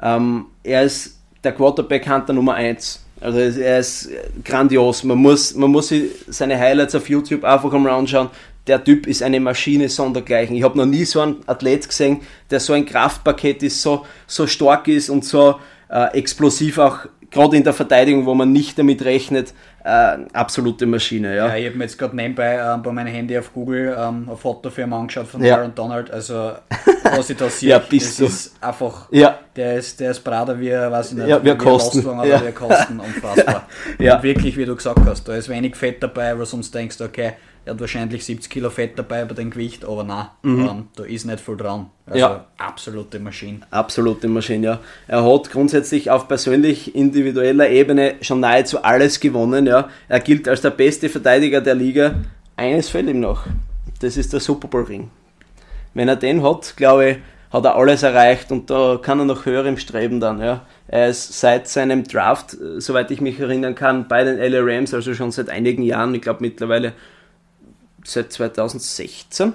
[0.00, 3.02] Ähm, er ist der Quarterback Hunter Nummer 1.
[3.20, 4.10] Also er ist
[4.44, 5.02] grandios.
[5.02, 8.28] Man muss, man muss sich seine Highlights auf YouTube einfach mal anschauen.
[8.66, 10.56] Der Typ ist eine Maschine sondergleichen.
[10.56, 14.46] Ich habe noch nie so einen Athlet gesehen, der so ein Kraftpaket ist, so, so
[14.46, 15.56] stark ist und so
[15.88, 19.52] äh, explosiv auch gerade in der Verteidigung, wo man nicht damit rechnet,
[19.84, 21.36] äh, absolute Maschine.
[21.36, 24.28] Ja, ja ich habe mir jetzt gerade nebenbei äh, bei meinem Handy auf Google ähm,
[24.28, 25.56] ein Foto für ihn angeschaut von ja.
[25.56, 26.10] Aaron Donald.
[26.10, 26.54] Also,
[27.04, 28.26] was ich da sehe, ja, das du.
[28.26, 29.38] ist einfach, ja.
[29.54, 31.98] der ist, der ist Brader wie, weiß ich nicht, ja, wie Kosten.
[31.98, 32.46] Lastwagen, aber ja.
[32.46, 33.68] wie Kosten, unfassbar.
[33.98, 34.16] ja.
[34.16, 37.00] Und wirklich, wie du gesagt hast, da ist wenig Fett dabei, wo du sonst denkst,
[37.00, 37.34] okay,
[37.66, 40.68] er hat wahrscheinlich 70 Kilo Fett dabei bei dem Gewicht, aber nein, mhm.
[40.68, 41.90] ähm, da ist nicht viel dran.
[42.06, 42.46] Also ja.
[42.58, 43.60] absolute Maschine.
[43.72, 44.80] Absolute Maschine, ja.
[45.08, 49.66] Er hat grundsätzlich auf persönlich individueller Ebene schon nahezu alles gewonnen.
[49.66, 49.88] Ja.
[50.08, 52.14] Er gilt als der beste Verteidiger der Liga.
[52.54, 53.42] Eines fehlt ihm noch.
[54.00, 55.10] Das ist der Super Bowl Ring.
[55.92, 57.16] Wenn er den hat, glaube ich,
[57.52, 60.40] hat er alles erreicht und da kann er noch höher im Streben dann.
[60.40, 60.64] Ja.
[60.86, 64.94] Er ist seit seinem Draft, äh, soweit ich mich erinnern kann, bei den LA Rams,
[64.94, 66.92] also schon seit einigen Jahren, ich glaube mittlerweile
[68.06, 69.52] seit 2016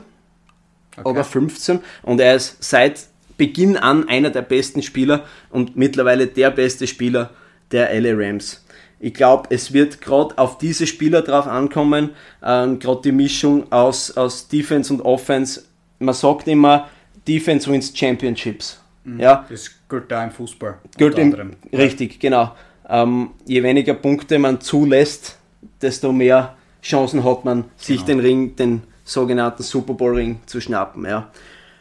[0.97, 1.09] okay.
[1.09, 6.51] oder 15 und er ist seit Beginn an einer der besten Spieler und mittlerweile der
[6.51, 7.31] beste Spieler
[7.71, 8.63] der LA Rams.
[8.99, 12.11] Ich glaube, es wird gerade auf diese Spieler drauf ankommen,
[12.43, 15.63] ähm, gerade die Mischung aus, aus Defense und Offense.
[15.97, 16.87] Man sagt immer,
[17.27, 18.79] Defense wins Championships.
[19.03, 19.19] Mhm.
[19.19, 19.45] Ja?
[19.49, 20.77] Das gilt da im Fußball.
[20.97, 22.55] Gilt im, richtig, genau.
[22.87, 25.39] Ähm, je weniger Punkte man zulässt,
[25.81, 28.07] desto mehr Chancen hat man, sich genau.
[28.07, 31.05] den Ring, den sogenannten Super Bowl Ring zu schnappen.
[31.05, 31.29] Ja.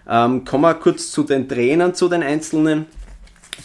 [0.09, 2.87] Ähm, kommen wir kurz zu den Trainern, zu den einzelnen.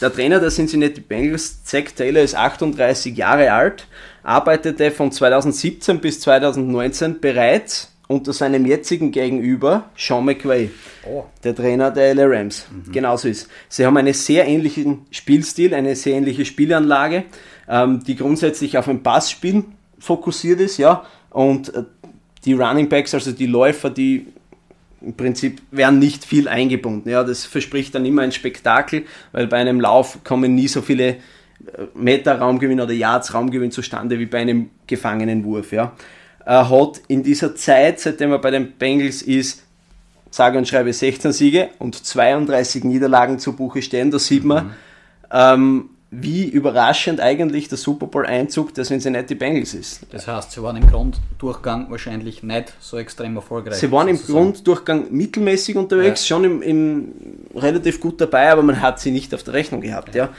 [0.02, 3.88] Der Trainer der Cincinnati Bengals, Zack Taylor, ist 38 Jahre alt,
[4.24, 10.70] arbeitete von 2017 bis 2019 bereits unter seinem jetzigen Gegenüber, Sean McVay,
[11.06, 11.24] oh.
[11.44, 12.68] der Trainer der LA Rams.
[12.70, 12.92] Mhm.
[12.92, 13.50] Genauso ist.
[13.70, 17.24] Sie haben einen sehr ähnlichen Spielstil, eine sehr ähnliche Spielanlage,
[17.68, 19.64] ähm, die grundsätzlich auf ein Passspiel
[19.98, 21.06] fokussiert ist, ja,
[21.36, 21.84] und äh,
[22.46, 24.28] die Running Backs, also die Läufer, die
[25.02, 27.10] im Prinzip werden nicht viel eingebunden.
[27.10, 31.08] Ja, das verspricht dann immer ein Spektakel, weil bei einem Lauf kommen nie so viele
[31.08, 31.16] äh,
[31.94, 35.74] Meter Raumgewinn oder Yards Raumgewinn zustande wie bei einem gefangenen Wurf.
[35.74, 35.92] Ja.
[36.46, 39.64] Er hat in dieser Zeit, seitdem er bei den Bengals ist,
[40.32, 44.10] sage und schreibe 16 Siege und 32 Niederlagen zu Buche stehen.
[44.10, 44.72] Da sieht man, mhm.
[45.32, 50.02] ähm, wie überraschend eigentlich der Super Bowl-Einzug der Cincinnati Bengals ist.
[50.12, 53.76] Das heißt, sie waren im Grunddurchgang wahrscheinlich nicht so extrem erfolgreich.
[53.76, 56.36] Sie waren im Grunddurchgang mittelmäßig unterwegs, ja.
[56.36, 57.12] schon im, im,
[57.56, 60.16] relativ gut dabei, aber man hat sie nicht auf der Rechnung gehabt.
[60.16, 60.30] Ja.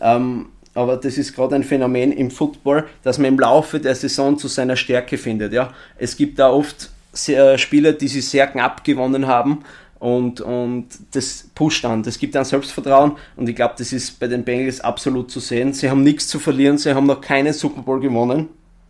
[0.00, 0.16] ja.
[0.16, 4.38] Ähm, aber das ist gerade ein Phänomen im Football, dass man im Laufe der Saison
[4.38, 5.52] zu seiner Stärke findet.
[5.52, 5.72] Ja.
[5.96, 9.64] Es gibt da oft sehr, Spieler, die sie sehr knapp gewonnen haben
[10.06, 12.04] und, und das pusht an.
[12.04, 15.72] Das gibt dann Selbstvertrauen und ich glaube, das ist bei den Bengals absolut zu sehen.
[15.72, 18.48] Sie haben nichts zu verlieren, sie haben noch keinen Super Bowl gewonnen.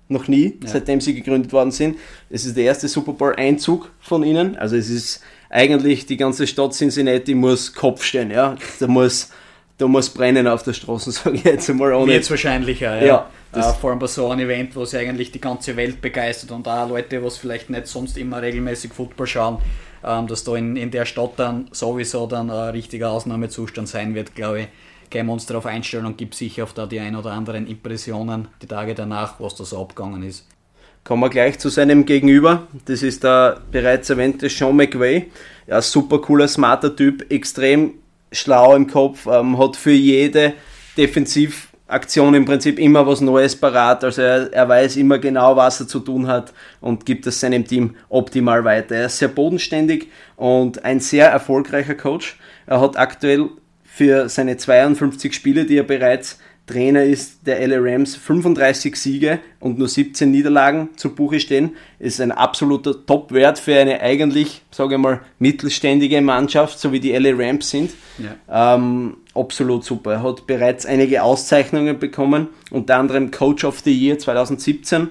[0.09, 0.69] Noch nie, ja.
[0.69, 1.97] seitdem sie gegründet worden sind.
[2.29, 4.57] Es ist der erste Super Bowl-Einzug von ihnen.
[4.57, 8.55] Also es ist eigentlich die ganze Stadt Cincinnati muss Kopf stehen, ja.
[8.79, 9.31] Da muss,
[9.79, 11.95] da muss brennen auf der Straße, sage ich jetzt einmal.
[11.95, 12.13] Ohne.
[12.13, 12.95] Jetzt wahrscheinlich, ja.
[12.97, 13.31] ja.
[13.55, 16.51] ja uh, vor allem bei so einem Event, wo sie eigentlich die ganze Welt begeistert
[16.51, 19.59] und auch Leute, was vielleicht nicht sonst immer regelmäßig Football schauen,
[20.07, 24.35] ähm, dass da in, in der Stadt dann sowieso dann ein richtiger Ausnahmezustand sein wird,
[24.35, 24.69] glaube ich.
[25.11, 28.49] Gehen wir uns darauf einstellen und gibt sicher auf da die ein oder anderen Impressionen
[28.63, 30.47] die Tage danach, was da so abgegangen ist.
[31.05, 32.67] Kommen wir gleich zu seinem Gegenüber.
[32.87, 35.31] Das ist der bereits erwähnte Sean McVay.
[35.69, 37.95] Ja, super cooler, smarter Typ, extrem
[38.33, 40.55] schlau im Kopf, ähm, hat für jede
[40.97, 44.03] Defensiv Aktion im Prinzip immer was Neues parat.
[44.03, 47.65] Also er, er, weiß immer genau, was er zu tun hat und gibt es seinem
[47.65, 48.97] Team optimal weiter.
[48.97, 52.39] Er ist sehr bodenständig und ein sehr erfolgreicher Coach.
[52.67, 53.51] Er hat aktuell
[53.85, 59.79] für seine 52 Spiele, die er bereits Trainer ist der LA Rams, 35 Siege und
[59.79, 61.77] nur 17 Niederlagen zu Buche stehen.
[62.01, 67.13] Ist ein absoluter Top-Wert für eine eigentlich, sage ich mal, mittelständige Mannschaft, so wie die
[67.13, 67.93] LA Rams sind.
[68.19, 68.75] Ja.
[68.75, 70.13] Ähm, absolut super.
[70.13, 75.11] Er hat bereits einige Auszeichnungen bekommen, unter anderem Coach of the Year 2017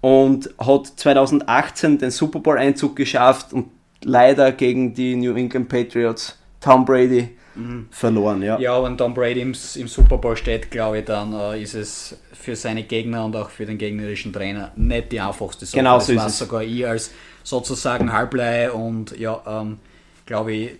[0.00, 3.68] und hat 2018 den Super Bowl-Einzug geschafft und
[4.04, 7.88] leider gegen die New England Patriots Tom Brady mhm.
[7.90, 8.42] verloren.
[8.42, 11.74] Ja, ja wenn Tom Brady im, im Super Bowl steht, glaube ich, dann äh, ist
[11.74, 15.78] es für seine Gegner und auch für den gegnerischen Trainer nicht die einfachste Sache.
[15.78, 16.38] Genau so das ist es.
[16.38, 17.12] sogar ich als
[17.44, 19.78] sozusagen Halblei und ja, ähm,
[20.26, 20.70] glaube ich,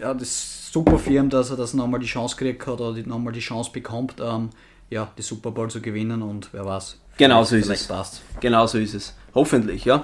[0.00, 3.00] ja, das ist super für ihn, dass er das nochmal die Chance gekriegt hat oder
[3.06, 4.50] nochmal die Chance bekommt, ähm,
[4.90, 6.98] ja, die Super Bowl zu gewinnen und wer weiß.
[7.16, 7.86] Genau so ist es.
[7.86, 8.22] Passt.
[8.40, 9.14] Genau so ist es.
[9.36, 10.02] Hoffentlich, ja.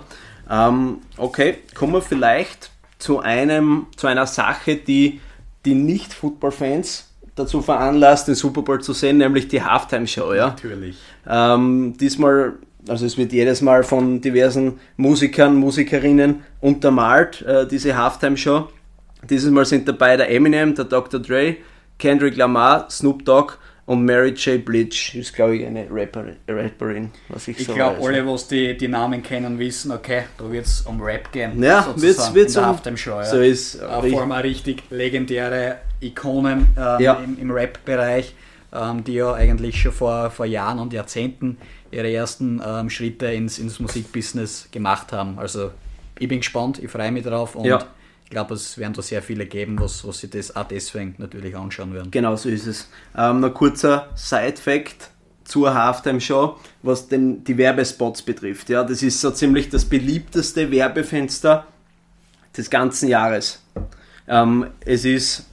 [0.48, 5.20] Ähm, okay, kommen wir vielleicht zu einem, zu einer Sache, die
[5.64, 10.34] die Nicht-Football-Fans dazu veranlasst, den Super Bowl zu sehen, nämlich die Halftime-Show.
[10.34, 10.48] Ja?
[10.48, 10.96] Natürlich.
[11.28, 12.54] Ähm, diesmal,
[12.86, 18.68] also es wird jedes Mal von diversen Musikern, Musikerinnen untermalt, äh, diese Halftime-Show.
[19.28, 21.20] Dieses Mal sind dabei der Eminem, der Dr.
[21.20, 21.56] Dre,
[21.98, 23.54] Kendrick Lamar, Snoop Dogg
[23.86, 24.64] und Mary J.
[24.64, 28.76] Blige ist, glaube ich, eine Rapperin, Rapperin was ich, ich so glaube, alle, was die,
[28.76, 31.62] die Namen kennen, wissen, okay, da wird es um Rap gehen.
[31.62, 33.18] Ja, wird es um Halftime-Show.
[33.18, 33.24] Ja.
[33.24, 37.14] So ist äh, Vor allem auch richtig legendäre Ikonen ähm, ja.
[37.14, 38.34] im, im Rap-Bereich,
[38.72, 41.58] ähm, die ja eigentlich schon vor, vor Jahren und Jahrzehnten
[41.90, 45.36] ihre ersten ähm, Schritte ins, ins Musikbusiness gemacht haben.
[45.38, 45.72] Also
[46.16, 47.84] ich bin gespannt, ich freue mich drauf und ja
[48.30, 51.56] ich glaube, es werden da sehr viele geben, was, was sie das auch deswegen natürlich
[51.56, 52.12] anschauen werden.
[52.12, 52.88] Genau so ist es.
[53.18, 55.10] Ähm, noch kurzer Side-Fact
[55.42, 56.54] zur Halftime-Show,
[56.84, 58.68] was denn die Werbespots betrifft.
[58.68, 61.66] Ja, das ist so ziemlich das beliebteste Werbefenster
[62.56, 63.64] des ganzen Jahres.
[64.28, 65.46] Ähm, es ist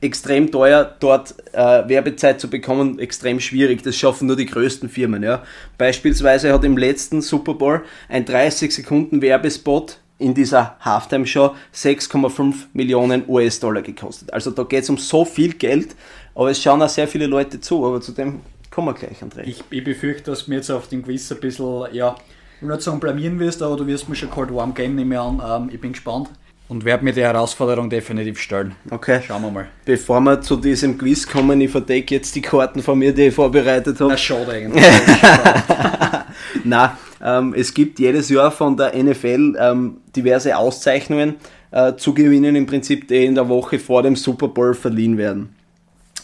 [0.00, 3.84] extrem teuer, dort äh, Werbezeit zu bekommen, extrem schwierig.
[3.84, 5.22] Das schaffen nur die größten Firmen.
[5.22, 5.44] Ja.
[5.78, 13.24] Beispielsweise hat im letzten Super Bowl ein 30 Sekunden Werbespot in dieser Halftime-Show 6,5 Millionen
[13.28, 14.32] US-Dollar gekostet.
[14.32, 15.94] Also da geht es um so viel Geld,
[16.34, 19.42] aber es schauen auch sehr viele Leute zu, aber zu dem kommen wir gleich, André.
[19.44, 22.16] Ich, ich befürchte, dass mir jetzt auf den Quiz ein bisschen, ja,
[22.56, 25.14] ich will nicht sagen blamieren wirst, aber du wirst mir schon Cold Warm geben, nehme
[25.14, 25.42] ich an.
[25.44, 26.30] Ähm, ich bin gespannt
[26.72, 28.74] und werde mir die Herausforderung definitiv stellen.
[28.90, 29.20] Okay.
[29.26, 29.68] Schauen wir mal.
[29.84, 33.34] Bevor wir zu diesem Quiz kommen, ich verdecke jetzt die Karten von mir, die ich
[33.34, 34.12] vorbereitet habe.
[34.12, 34.82] Na, schade eigentlich.
[36.64, 41.36] Na, ähm, es gibt jedes Jahr von der NFL ähm, diverse Auszeichnungen
[41.70, 45.54] äh, zu gewinnen, im Prinzip, die in der Woche vor dem Super Bowl verliehen werden.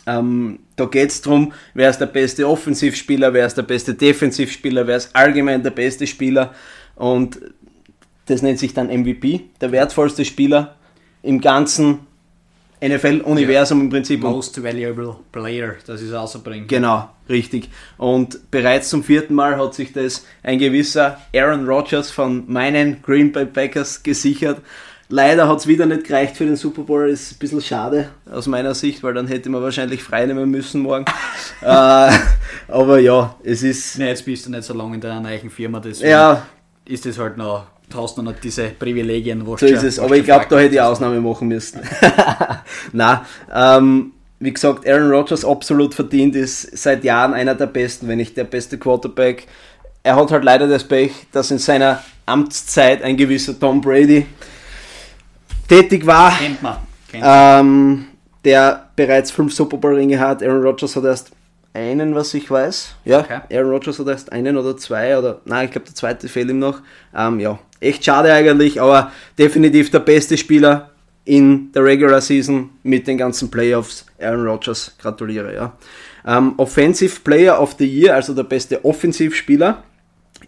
[0.06, 4.86] Ähm, da geht es darum, wer ist der beste Offensivspieler, wer ist der beste Defensivspieler,
[4.86, 6.54] wer ist allgemein der beste Spieler.
[6.96, 7.40] Und
[8.26, 10.76] das nennt sich dann MVP, der wertvollste Spieler
[11.22, 12.00] im ganzen
[12.82, 13.84] NFL-Universum ja.
[13.84, 14.22] im Prinzip.
[14.22, 16.66] Most Valuable Player, das ist außerbringen.
[16.68, 17.68] Genau, richtig.
[17.96, 23.32] Und bereits zum vierten Mal hat sich das ein gewisser Aaron Rodgers von meinen Green
[23.32, 24.60] Bay Packers gesichert.
[25.10, 28.46] Leider hat es wieder nicht gereicht für den Super Bowl, ist ein bisschen schade aus
[28.46, 31.06] meiner Sicht, weil dann hätte man wahrscheinlich frei nehmen müssen morgen.
[31.62, 32.10] äh,
[32.68, 33.98] aber ja, es ist.
[33.98, 36.46] Nee, jetzt bist du nicht so lange in deiner neuen Firma, deswegen ja.
[36.84, 39.46] ist es halt noch du hast noch nicht diese Privilegien.
[39.46, 41.80] Wo so ist es, aber ich glaube, da hätte ich Ausnahme machen müssen.
[42.92, 43.24] Na,
[43.54, 48.36] ähm, wie gesagt, Aaron Rodgers absolut verdient, ist seit Jahren einer der besten, wenn nicht
[48.36, 49.46] der beste Quarterback.
[50.02, 54.26] Er hat halt leider das Pech, dass in seiner Amtszeit ein gewisser Tom Brady
[55.68, 56.36] tätig war.
[56.38, 56.76] Kennt man.
[57.10, 57.60] Kennt man.
[57.60, 58.04] Ähm,
[58.44, 60.42] der bereits fünf Super Bowl Ringe hat.
[60.42, 61.30] Aaron Rodgers hat erst
[61.78, 62.96] einen, was ich weiß.
[63.04, 63.40] Ja, okay.
[63.52, 66.58] Aaron Rodgers hat erst einen oder zwei oder nein, ich glaube der zweite fehlt ihm
[66.58, 66.80] noch.
[67.14, 70.90] Ähm, ja, echt schade eigentlich, aber definitiv der beste Spieler
[71.24, 74.06] in der Regular Season mit den ganzen Playoffs.
[74.20, 75.72] Aaron Rodgers, gratuliere, ja.
[76.26, 79.82] Ähm, Offensive Player of the Year, also der beste Offensivspieler,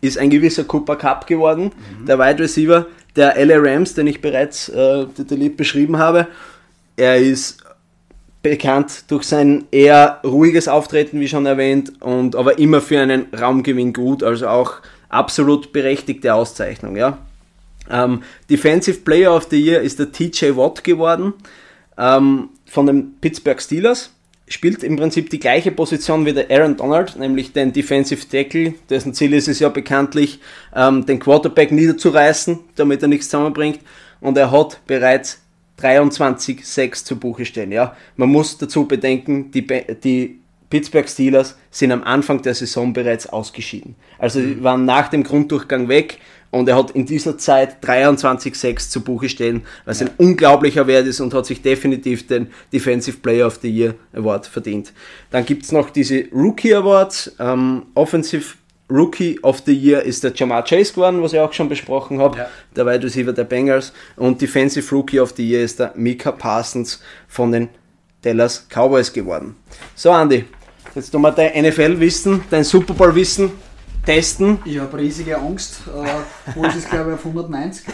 [0.01, 2.07] ist ein gewisser Cooper Cup geworden, mhm.
[2.07, 6.29] der Wide Receiver der LA Rams, den ich bereits äh, detailliert beschrieben habe.
[6.97, 7.63] Er ist
[8.43, 13.93] bekannt durch sein eher ruhiges Auftreten, wie schon erwähnt, und aber immer für einen Raumgewinn
[13.93, 14.77] gut, also auch
[15.09, 16.97] absolut berechtigte Auszeichnung.
[16.97, 17.19] Ja.
[17.91, 21.35] Ähm, Defensive Player of the Year ist der TJ Watt geworden
[21.99, 24.11] ähm, von den Pittsburgh Steelers.
[24.49, 29.15] Spielt im Prinzip die gleiche Position wie der Aaron Donald, nämlich den Defensive Tackle, dessen
[29.15, 30.41] Ziel ist es ja bekanntlich,
[30.75, 33.79] ähm, den Quarterback niederzureißen, damit er nichts zusammenbringt.
[34.21, 35.41] Und er hat bereits
[35.81, 37.73] 23-6 zu Buche stehen.
[37.73, 37.97] Ja?
[38.17, 43.97] Man muss dazu bedenken, die, die Pittsburgh Steelers sind am Anfang der Saison bereits ausgeschieden.
[44.19, 44.63] Also mhm.
[44.63, 46.19] waren nach dem Grunddurchgang weg
[46.51, 50.07] und er hat in dieser Zeit 23-6 zu Buche stehen, was ja.
[50.07, 54.47] ein unglaublicher Wert ist und hat sich definitiv den Defensive Player of the Year Award
[54.47, 54.93] verdient.
[55.31, 58.55] Dann gibt es noch diese Rookie Awards, ähm, Offensive
[58.91, 62.39] Rookie of the Year ist der Jamar Chase geworden, was ich auch schon besprochen habe,
[62.39, 62.49] ja.
[62.77, 63.93] der Wide Receiver der Bengals.
[64.17, 67.69] Und Defensive Rookie of the Year ist der Mika Parsons von den
[68.23, 69.57] Dallas Cowboys geworden.
[69.95, 70.45] So, Andy,
[70.95, 73.53] jetzt tun wir dein NFL-Wissen, dein Super Bowl-Wissen
[74.05, 74.59] testen.
[74.65, 75.83] Ich habe riesige Angst.
[75.87, 77.87] Äh, Puls ist, glaube ich, auf 190.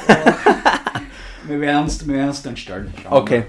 [1.47, 2.93] wir werden es wir dann stellen.
[3.03, 3.43] Schauen okay.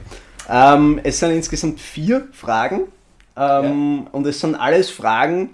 [0.50, 2.88] Ähm, es sind insgesamt vier Fragen.
[3.36, 5.52] Ähm, Und es sind alles Fragen,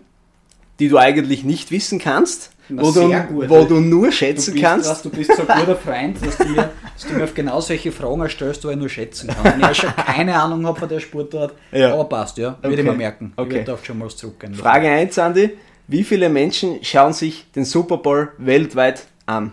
[0.83, 3.49] die du eigentlich nicht wissen kannst, Na, wo, du, gut.
[3.49, 4.89] wo du nur Du schätzen bist, kannst.
[4.89, 7.61] was, du bist so ein guter Freund, dass du, mir, dass du mir auf genau
[7.61, 9.61] solche Fragen erstellst, wo ich nur schätzen kann.
[9.61, 11.93] Wenn ich schon keine Ahnung habe von der Sportart, Ja.
[11.93, 12.57] aber passt, ja.
[12.61, 12.79] Würde Okay.
[12.79, 13.33] ich mir merken.
[13.37, 13.61] Okay.
[13.61, 14.53] Ich auf schon mal zurückgehen.
[14.55, 15.51] Frage 1, Andi.
[15.87, 19.51] Wie viele Menschen schauen sich den Super Bowl weltweit an?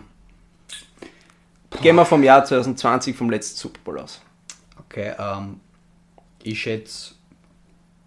[1.81, 4.21] Gehen wir vom Jahr 2020, vom letzten Super Bowl aus.
[4.79, 5.59] Okay, ähm,
[6.43, 7.13] ich schätze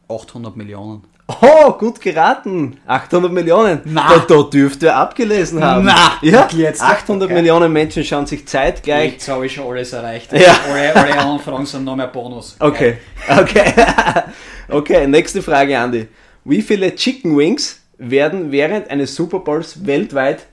[0.09, 1.05] 800 Millionen.
[1.27, 2.79] Oh, gut geraten.
[2.87, 3.81] 800 Millionen.
[3.85, 4.09] Na.
[4.11, 5.87] Da, da dürfte er abgelesen haben.
[5.87, 6.83] Na, ja, jetzt?
[6.83, 7.35] 800 Okay.
[7.35, 9.13] Millionen Menschen schauen sich zeitgleich.
[9.13, 10.33] Jetzt habe ich schon alles erreicht.
[10.35, 10.55] Ja.
[10.69, 12.57] Alle, alle anderen Fragen sind noch mehr Bonus.
[12.59, 13.73] Okay, okay.
[14.69, 16.09] okay, nächste Frage, Andi.
[16.45, 20.45] Wie viele Chicken Wings werden während eines Super Bowls weltweit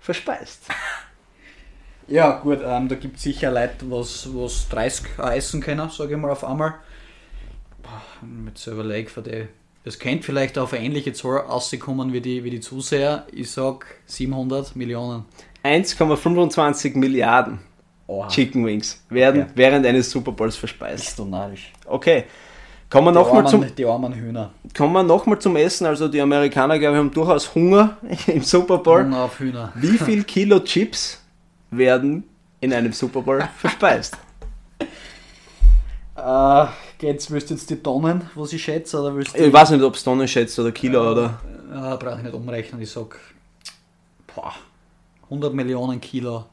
[0.00, 0.62] verspeist?
[2.06, 6.14] Ja, gut, ähm, da gibt es sicher Leute, was, was 30 auch essen können, sage
[6.14, 6.74] ich mal auf einmal.
[7.82, 8.02] Boah,
[8.46, 9.48] jetzt so überlege, von die,
[9.84, 13.26] das könnte vielleicht auf eine ähnliche Zahl rauskommen wie die, wie die Zuseher.
[13.32, 15.24] Ich sag 700 Millionen.
[15.62, 17.58] 1,25 Milliarden
[18.06, 18.28] Oha.
[18.28, 19.50] Chicken Wings werden Okay.
[19.54, 21.04] während eines Super Bowls verspeist.
[21.04, 21.72] Bist du narrisch.
[21.86, 22.24] Okay.
[22.90, 24.50] Kommen wir Die nochmal zum, armen, die armen Hühner.
[24.76, 25.86] kommen wir noch mal zum Essen.
[25.86, 29.02] Also die Amerikaner, glaube ich, haben durchaus Hunger im Super Bowl.
[29.04, 29.72] Hunger auf Hühner.
[29.74, 31.20] Wie viel Kilo Chips
[31.70, 32.24] werden
[32.60, 34.16] in einem Super Bowl verspeist?
[36.16, 36.66] Äh,
[37.04, 39.44] jetzt willst du jetzt die Tonnen, was ich schätze, oder willst du...
[39.46, 41.40] Ich weiß nicht, ob es Tonnen schätzt oder Kilo oder.
[41.72, 42.80] Ja, brauche ich nicht umrechnen.
[42.82, 43.18] Ich sag
[44.34, 44.52] boah,
[45.24, 46.44] 100 Millionen Kilo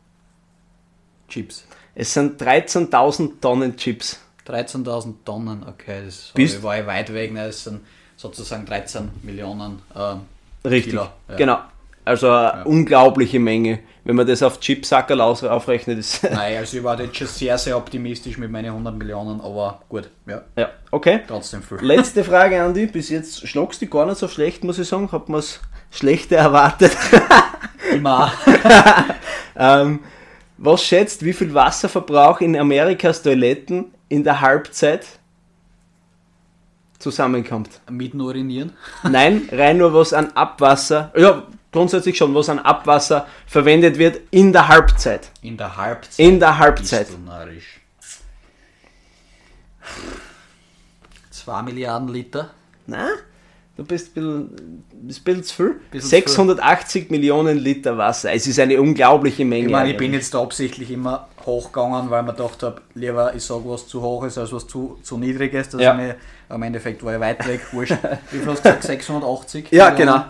[1.27, 1.65] Chips.
[1.95, 4.19] Es sind 13.000 Tonnen Chips.
[4.47, 7.31] 13.000 Tonnen, okay, das Bist- war ich weit weg.
[7.33, 7.47] Ne?
[7.47, 7.81] Das sind
[8.17, 10.21] sozusagen 13 Millionen ähm,
[10.63, 10.91] Richtig.
[10.91, 11.07] Kilo.
[11.29, 11.35] Ja.
[11.35, 11.59] Genau.
[12.03, 13.79] Also eine unglaubliche Menge.
[14.03, 16.23] Wenn man das auf Chipsackerl aufrechnet, ist.
[16.31, 20.09] Nein, also ich war jetzt schon sehr, sehr optimistisch mit meinen 100 Millionen, aber gut,
[20.25, 21.21] ja, ja, okay.
[21.27, 21.77] trotzdem viel.
[21.81, 22.87] Letzte Frage, Andi.
[22.87, 25.11] Bis jetzt schlagst du gar nicht so schlecht, muss ich sagen.
[25.11, 25.59] Hat man es
[25.91, 26.97] schlechter erwartet.
[27.93, 28.31] Immer.
[29.55, 29.99] ähm,
[30.57, 35.05] was schätzt, wie viel Wasserverbrauch in Amerikas Toiletten in der Halbzeit
[36.97, 37.81] zusammenkommt?
[37.89, 38.73] mit nur urinieren.
[39.03, 44.51] Nein, rein nur was an Abwasser, ja, grundsätzlich schon, was an Abwasser verwendet wird in
[44.53, 45.29] der Halbzeit.
[45.41, 46.19] In der Halbzeit.
[46.19, 47.07] In der Halbzeit.
[47.07, 47.79] Bist du narrisch.
[51.31, 52.51] 2 Milliarden Liter.
[52.87, 53.07] Na,
[53.77, 54.49] du bist ein
[55.03, 55.75] bisschen, bisschen zu viel.
[55.91, 58.31] Bisschen zu 680 Millionen Liter Wasser.
[58.33, 59.65] Es ist eine unglaubliche Menge.
[59.65, 63.43] Ich meine, ich bin jetzt da absichtlich immer hochgegangen, weil mir gedacht habe, lieber ich
[63.43, 65.73] sage was zu hoch ist als was zu, zu niedrig ist.
[65.73, 65.91] Dass Ja.
[65.93, 66.15] ich mir,
[66.49, 67.97] am Endeffekt war ich weit weg, wurscht.
[68.31, 68.83] Wie viel hast du gesagt?
[68.83, 69.71] 680?
[69.71, 69.97] Ja, Millionen?
[69.97, 70.25] genau.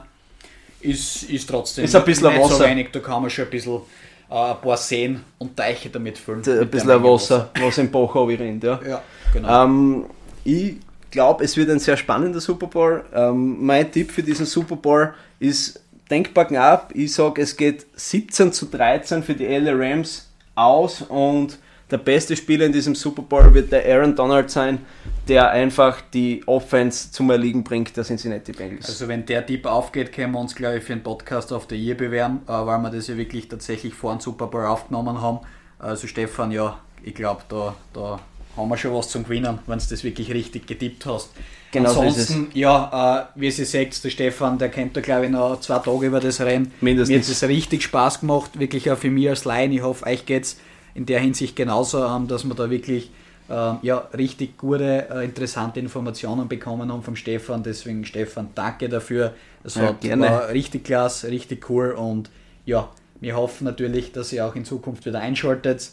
[0.81, 2.65] Ist, ist trotzdem Ist ein bisschen nicht so Wasser.
[2.65, 3.81] wenig, da kann man schon ein bisschen
[4.29, 6.41] äh, ein paar Seen und Teiche damit füllen.
[6.47, 8.63] ein bisschen Menge Wasser, was im Bach rennt.
[8.63, 8.79] Ja.
[8.87, 9.01] Ja,
[9.33, 9.63] genau.
[9.65, 10.05] Ähm,
[10.43, 10.77] ich
[11.11, 13.03] glaube, es wird ein sehr spannender Super Bowl.
[13.13, 15.79] Ähm, mein Tipp für diesen Super Bowl ist
[16.09, 16.91] denkbar knapp.
[16.95, 21.57] Ich sage, es geht 17 zu 13 für die LA Rams aus und
[21.91, 24.79] der beste Spieler in diesem Super Bowl wird der Aaron Donald sein,
[25.27, 28.87] der einfach die Offense zum Erliegen bringt, der Cincinnati Bengals.
[28.87, 31.77] Also wenn der Tipp aufgeht, können wir uns glaube ich für einen Podcast auf der
[31.77, 35.39] Year bewerben, äh, weil wir das ja wirklich tatsächlich vor dem Super Bowl aufgenommen haben.
[35.79, 38.19] Also Stefan, ja, ich glaube, da, da
[38.55, 41.31] haben wir schon was zum Gewinnen, wenn du das wirklich richtig getippt hast.
[41.71, 45.25] Genau so ist Ansonsten, ja, äh, wie ihr seht, der Stefan, der kennt da glaube
[45.25, 46.71] ich noch zwei Tage über das Rennen.
[46.81, 47.09] Mindestens.
[47.09, 49.71] Mir hat es richtig Spaß gemacht, wirklich auch für mich als Laien.
[49.71, 50.57] Ich hoffe, euch geht es
[50.93, 53.11] in der Hinsicht genauso, ähm, dass wir da wirklich
[53.49, 57.63] ähm, ja, richtig gute, äh, interessante Informationen bekommen haben vom Stefan.
[57.63, 59.33] Deswegen, Stefan, danke dafür.
[59.63, 60.23] Es Ja, hat, gerne.
[60.23, 62.29] war richtig klasse, richtig cool und
[62.65, 62.89] ja,
[63.19, 65.91] wir hoffen natürlich, dass ihr auch in Zukunft wieder einschaltet.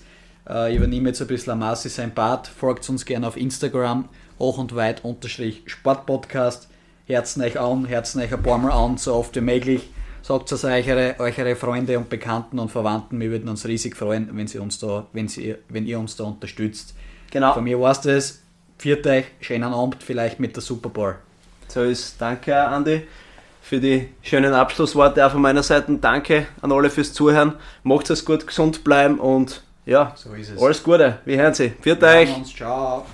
[0.48, 2.46] Äh, ich übernehme jetzt ein bisschen Amasi sein Part.
[2.46, 6.68] Folgt uns gerne auf Instagram, hoch und weit unterstrich Sportpodcast.
[7.06, 9.88] Herzen euch an, herzen euch ein paar Mal an, so oft wie möglich.
[10.28, 13.18] Sagt es euch eure, Freunde und Bekannten und Verwandten.
[13.18, 16.24] Wir würden uns riesig freuen, wenn, sie uns da, wenn, sie, wenn ihr uns da
[16.24, 16.94] unterstützt.
[17.30, 17.54] Genau.
[17.54, 18.42] Von mir war es das.
[18.76, 21.14] Viert euch, schönen Abend, vielleicht mit der Super Bowl.
[21.68, 23.06] So ist, danke Andi
[23.62, 25.96] für die schönen Abschlussworte auch von meiner Seite.
[25.98, 27.54] Danke an alle fürs Zuhören.
[27.82, 30.62] Macht es gut, gesund bleiben und ja, So ist es.
[30.62, 31.20] alles Gute.
[31.24, 31.72] Wir hören Sie.
[31.80, 32.54] Viert euch.
[32.54, 33.06] Ciao.